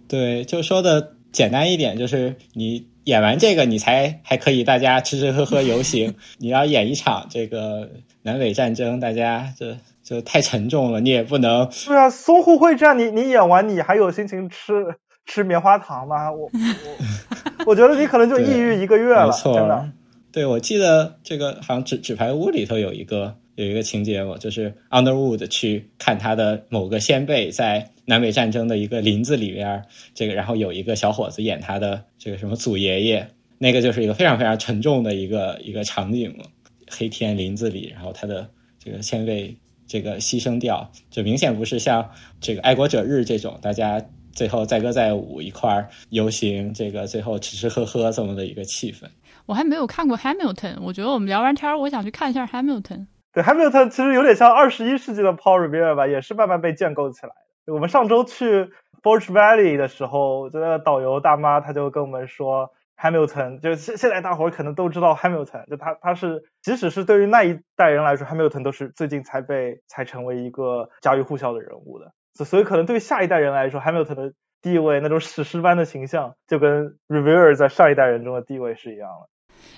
[0.06, 6.14] 对，就说的简单一点，就是你演完这个，你才还可以大家吃吃喝喝游行。
[6.38, 7.88] 你要演一场这个
[8.20, 11.66] 南北战争，大家这就太沉重了，你也不能。
[11.86, 14.84] 对啊，淞沪会战，你你演完，你还有心情吃
[15.24, 16.30] 吃棉花糖吗？
[16.30, 19.88] 我我我觉得你可能就抑郁一个月了，真的。
[20.32, 33.28] 对，我记得这个好像纸纸牌屋里头有一个有一个情节嘛，就是 Underwood 去看他的某个先辈在南北战争的一个林子里边，这个然后有一个小伙子演他的这个什么祖爷爷，
[33.58, 36.44] 那个就是一个非常非常沉重的一个一个场景嘛，
[36.88, 38.48] 黑天林子里，然后他的
[38.82, 39.54] 这个先辈
[39.86, 42.10] 这个牺牲掉，就明显不是像
[42.40, 44.02] 这个爱国者日这种大家
[44.32, 49.04] 最后载歌载舞一块儿游行，这个最后吃吃喝喝这么的一个气氛。
[49.46, 53.06] 我还没有看过 Hamilton，我觉得我们聊完天儿，我想去看一下 Hamilton。
[53.32, 57.32] 对，Hamilton 其实有点像二十一世纪的 Paul Revere 吧，也是慢慢被建构起来。
[57.66, 58.70] 我们上周去
[59.02, 72.12] Forge Valley 的时候，这个导游大妈她就跟我们说，Hamilton 就是现现在大伙儿可能都知道 Hamilton，就他他是即使是对于那一代人来说，Hamilton 都是最近才被才成为一个家喻户晓的人物的。
[72.34, 74.32] 所所以可能对于下一代人来说，Hamilton 的
[74.62, 79.28] 地位那种史诗般的形象，就跟 Revere 在上一代人中的地位是一样的。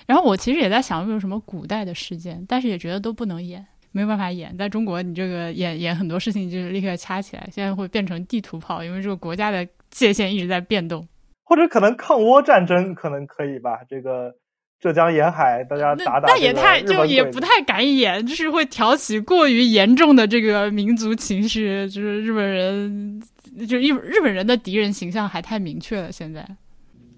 [0.07, 4.55] 然后我其实也在想有没有什么古代的事件，但是也觉得都不能演，没有办法演。
[4.57, 11.05] 在中国，你这个演演很多事情就是立刻掐起来，现在会变成地图炮，因为这个国家的界限一直在变动。
[11.43, 13.81] 或者可能抗倭战争可能可以吧？
[13.87, 14.33] 这个
[14.85, 23.19] 浙江沿海大家打打，那也太就也不太敢演，就是会挑起过于严重的这个民族情绪，就是日本人
[23.67, 26.45] 就日日本人的敌人形象还太明确了，现在。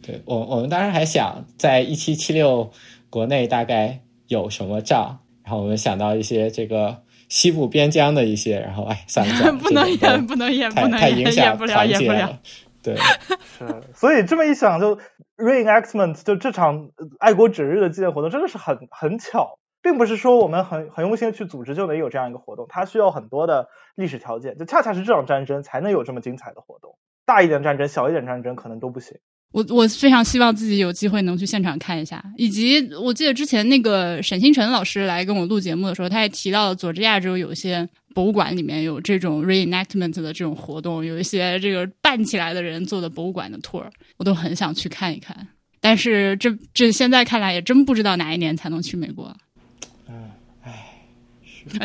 [0.01, 2.71] 对我，我们当时还想在一七七六
[3.09, 3.99] 国内大概
[4.29, 12.39] 有什么仗，然后我们想到一些这个西部边疆的一些，然后哎，算了， 不能演，不能演，不能太影响团结了。
[12.87, 14.97] 对，是，所以这么一想，就
[15.35, 29.19] reenactment 就这场爱国指日的纪念活动真的是很很巧，并不是说我们很很用心去组织就能有这样一个活动，它需要很多的历史条件，就恰恰是这场战争才能有这么精彩的活动，大一点战争、小一点战争可能都不行。
[29.53, 43.85] 我我非常希望自己有机会能去现场看一下，以及我记得之前那个沈星辰老师来跟我录节目的时候，他也提到佐治亚州有一些博物馆里面有这种 reenactment 的这种活动，有一些这个办起来的人做的博物馆的 tour，
[44.17, 45.35] 我都很想去看一看。
[45.79, 49.35] 但是这这现在看来也真不知道哪一年才能去美国。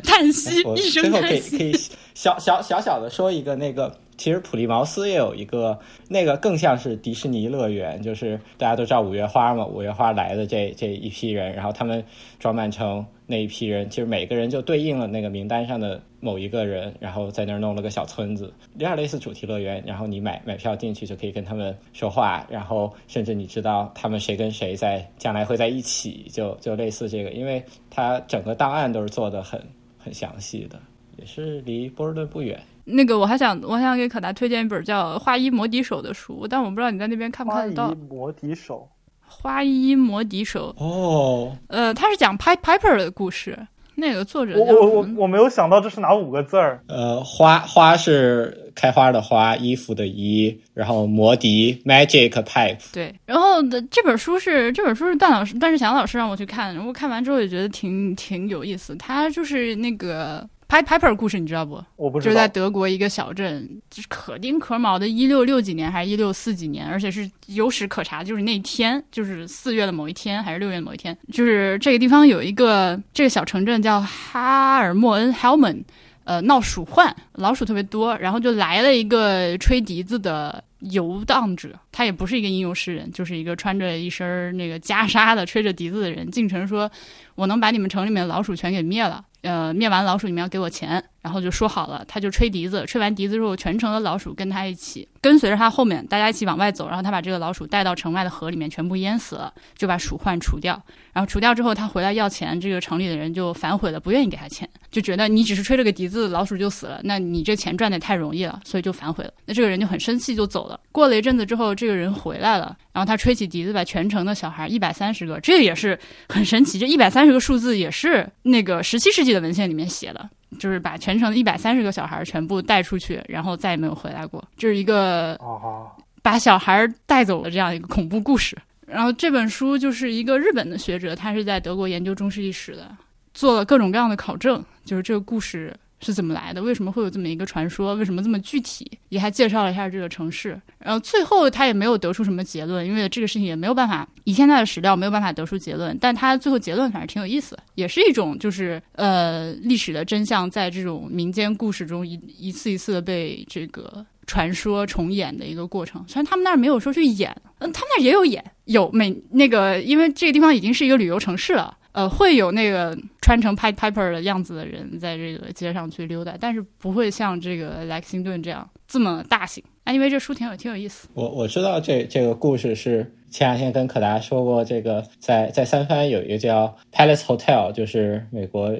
[0.04, 1.34] 叹息一声最后可。
[1.34, 1.72] 以可以
[2.14, 5.78] 小小小小的说一个那个，其实普利茅斯也有一个
[6.08, 12.04] 那个更像是迪士尼乐园，就是大家都知道五月花嘛，五月花来的这这一批人，然后他们
[12.38, 29.58] 装扮成那一批人，其实每个人就对应了那个名单上的某一个人，然后在那儿弄了个小村子，有点类似主题乐园，然后你买买票进去就可以跟他们说话，然后甚至你知道他们谁跟谁在将来会在一起，就就类似这个，因为它整个档案都是做的很
[29.96, 30.78] 很详细的。
[31.16, 32.60] 也是离波士顿不远。
[32.84, 37.94] 那个我还想我还想给可达推荐一本叫《画衣魔笛手》的书，但我不知道你在那边看不看得到衣。
[38.10, 38.88] 魔笛手，
[39.32, 43.58] 花衣魔笛手，哦，呃，他是讲 Pipe Piper 的故事。
[43.94, 46.80] 那个作者我叫我我我没有想到这是哪五个字儿。
[46.88, 52.78] 呃，花花是开花的花，衣服的衣，然后魔笛 magic pipe。
[52.90, 58.96] 对，然后的这本书是这本书是段老师段志祥老师让我去看，然后看完之后也觉得挺挺有意思。
[58.96, 60.48] 他就是那个
[60.80, 61.84] Piper 故事，你知道不？
[61.96, 62.48] 我不知道就是在。
[62.52, 75.82] 德国一个小镇，就是可丁可卯的，一六六几年还是一六四几年，而且是有史可查，就是那天，就是四月的某一天还是六月的某一天，就是这个地方有一个这个小城镇叫哈尔默恩 （Helmand），
[76.24, 86.90] 呃，闹鼠患，老鼠特别多，然后就来了一个吹笛子的游荡者，他也不是一个吟游诗人，就是一个穿着一身那个袈裟的吹着笛子的人，进城说
[87.34, 100.80] ：“我能把你们城里面的老鼠全给灭了。”呃，灭完老鼠你们要给我钱，然后就说好了，他就吹笛子，吹完笛子之后，全城的老鼠跟他一起跟随着他后面，大家一起往外走，然后他把这个老鼠带到城外的河里面，全部淹死了，就把鼠患除掉。
[101.12, 109.32] 然后除掉之后，他回来要钱，这个城里的人就反悔了，不愿意给他钱，就觉得你只是吹了个笛子，老鼠就死了，那你这钱赚的太容易了，所以就反悔了。
[109.46, 110.78] 那这个人就很生气，就走了。
[110.92, 120.28] 过了一阵子之后，这个人回来了，然后他吹起笛子，把全城的小孩一百三十个，这个也是很神奇，这一百三十个数字也是那个十七世纪的文献里面写的。
[120.58, 124.44] 就是把全城的一百三十个小孩全部带出去，然后再也没有回来过。
[124.54, 125.90] 这是一个哦，
[126.20, 128.54] 把小孩带走了这样一个恐怖故事。
[128.86, 132.86] 然后这本书就是一个日本的学者，他是在德国研究中世纪史的，
[133.32, 140.60] 做了各种各样的考证，就是这个故事是怎么来的，为什么会有这么一个传说，为什么这么具体，也还介绍了一下这个城市。
[140.78, 145.96] 然后最后他也没有得出什么结论，因为这个事情也没有办法以现在的史料没有办法得出结论。
[145.98, 154.04] 但他最后结论反正挺有意思，也是一种就是呃历史的真相在这种民间故事中一一次一次的被这个。
[154.24, 169.62] 传说重演的一个过程，虽然他们那儿没有说去演，嗯，他们那儿也有演，有每那个，因为这个地方已经是一个旅游城市了，呃，会有那个穿成 Pipe Piper 的样子的人在这个街上去溜达，但是不会像这个莱克星顿这样这么大型。
[169.84, 171.08] 啊，因为这书挺有挺有意思。
[171.12, 178.72] 我我知道这这个故事是前两天跟可达说过，这个在在三藩有一个叫 Palace Hotel，就是美国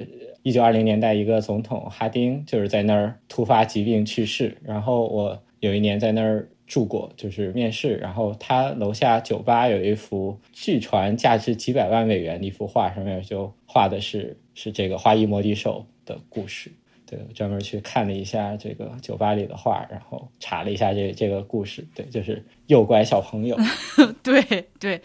[0.43, 16.71] 一九二零年代一个总统哈丁就是在那儿突发疾病去世，然后我有一年在那儿住过，就是面试，然后他楼下酒吧有一幅据传价值几百万美元的一幅画，上面就画的是是这个花衣魔笛手的故事。
[17.05, 21.85] 对，专门去看了一下这个酒吧里的画，然后查了一下这这个故事。
[21.93, 23.55] 对，就是诱拐小朋友。
[24.23, 24.41] 对
[24.79, 24.99] 对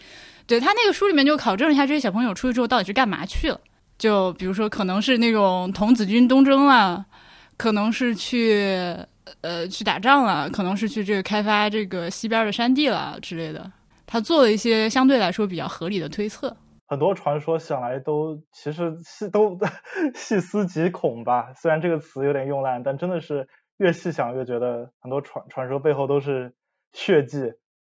[0.47, 3.61] 对，他那个书里面就考证了一下这些小朋友出去之后到底是干嘛去了。
[3.99, 7.05] 就比如说，可能是那种童子军东征啦，
[7.57, 8.95] 可能是去
[9.41, 13.71] 呃去打仗了，可能是去这个开发这个西边的山地了之类的。
[14.05, 16.55] 他做了一些相对来说比较合理的推测。
[16.87, 19.55] 很多传说想来都其实细都
[20.15, 21.53] 细思极恐吧。
[21.55, 26.53] 虽然这个词有点用烂，但真的是越细想越觉得很多传传说背后都是
[26.93, 27.53] 血迹。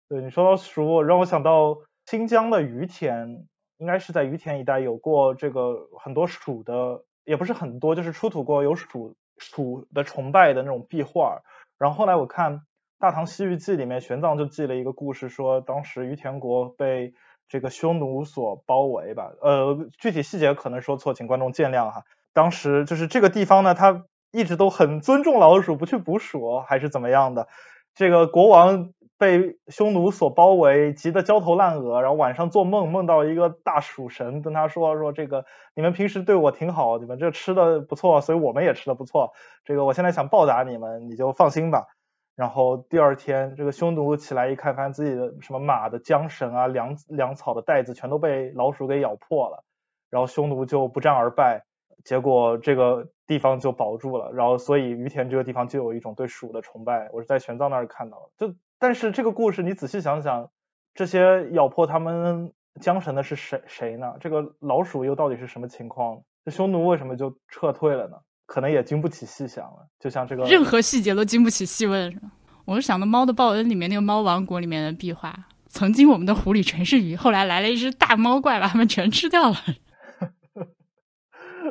[0.09, 3.47] 对你说到鼠，让我想到新疆的于田，
[3.79, 11.43] 应该是在于田一带有过这个很多鼠的，也不是很多，就是出土过有鼠鼠的崇拜的那种壁画。
[11.79, 12.59] 然后后来我看
[13.01, 17.15] 《大唐西域记》里面，玄奘就记了一个故事，说当时于田国被
[17.49, 22.05] 这个匈奴所包围吧，呃，具体细节可能说错，请观众见谅哈。
[22.33, 27.49] 当时就是这个地方呢，他一直都很尊重老鼠，不去捕鼠还是怎么样的。
[27.95, 35.45] 这个国王被匈奴所包围，急得焦头烂额，然后晚上做梦，梦到一个大鼠神跟他说说这个
[35.75, 39.33] 你们平时对我挺好，你们这吃的不错，所以我们也吃的不错。
[39.63, 41.87] 这个我现在想报答你们，你就放心吧。
[42.35, 49.63] 然后第二天，这个匈奴起来一看，发现自己的什么马的缰绳啊、粮粮草的袋子全都被老鼠给咬破了，
[50.09, 51.65] 然后匈奴就不战而败，
[52.05, 54.33] 结果这个地方就保住了。
[54.33, 58.49] 然后所以于田这个地方就有一种对鼠的崇拜，我是在玄奘那儿看到的。
[58.49, 60.51] 就但是这个故事你仔细想想，
[60.95, 64.15] 这些咬破他们缰绳的是谁谁呢？
[64.19, 66.21] 这个老鼠又到底是什么情况？
[66.45, 68.17] 这匈奴为什么就撤退了呢？
[68.47, 69.87] 可能也经不起细想了。
[70.01, 72.21] 就像这个，任何细节都经不起细问，
[72.65, 75.33] 我是想到《猫的报恩》里面那个猫王国里面的壁画，
[75.69, 79.57] 曾经我们的湖里全是鱼，后来来了一只大猫怪，把它们全吃掉了。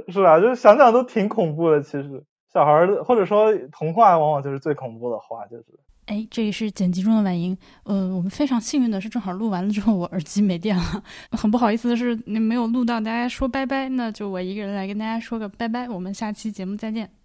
[0.07, 1.81] 是吧，就是想想都挺恐怖的。
[1.81, 5.65] 其实小孩儿或者说童话，往往就是最恐怖的话，就是。
[6.05, 7.55] 哎，这里是剪辑中的晚音。
[7.83, 10.83] 嗯，我们非常幸运的是，正好录完了之后，我耳机没电了。
[11.37, 15.87] 很不好意思的是，没有录到大家说拜拜，那就我一个人来跟大家说个拜拜。
[15.87, 17.11] 我们下期节目再见。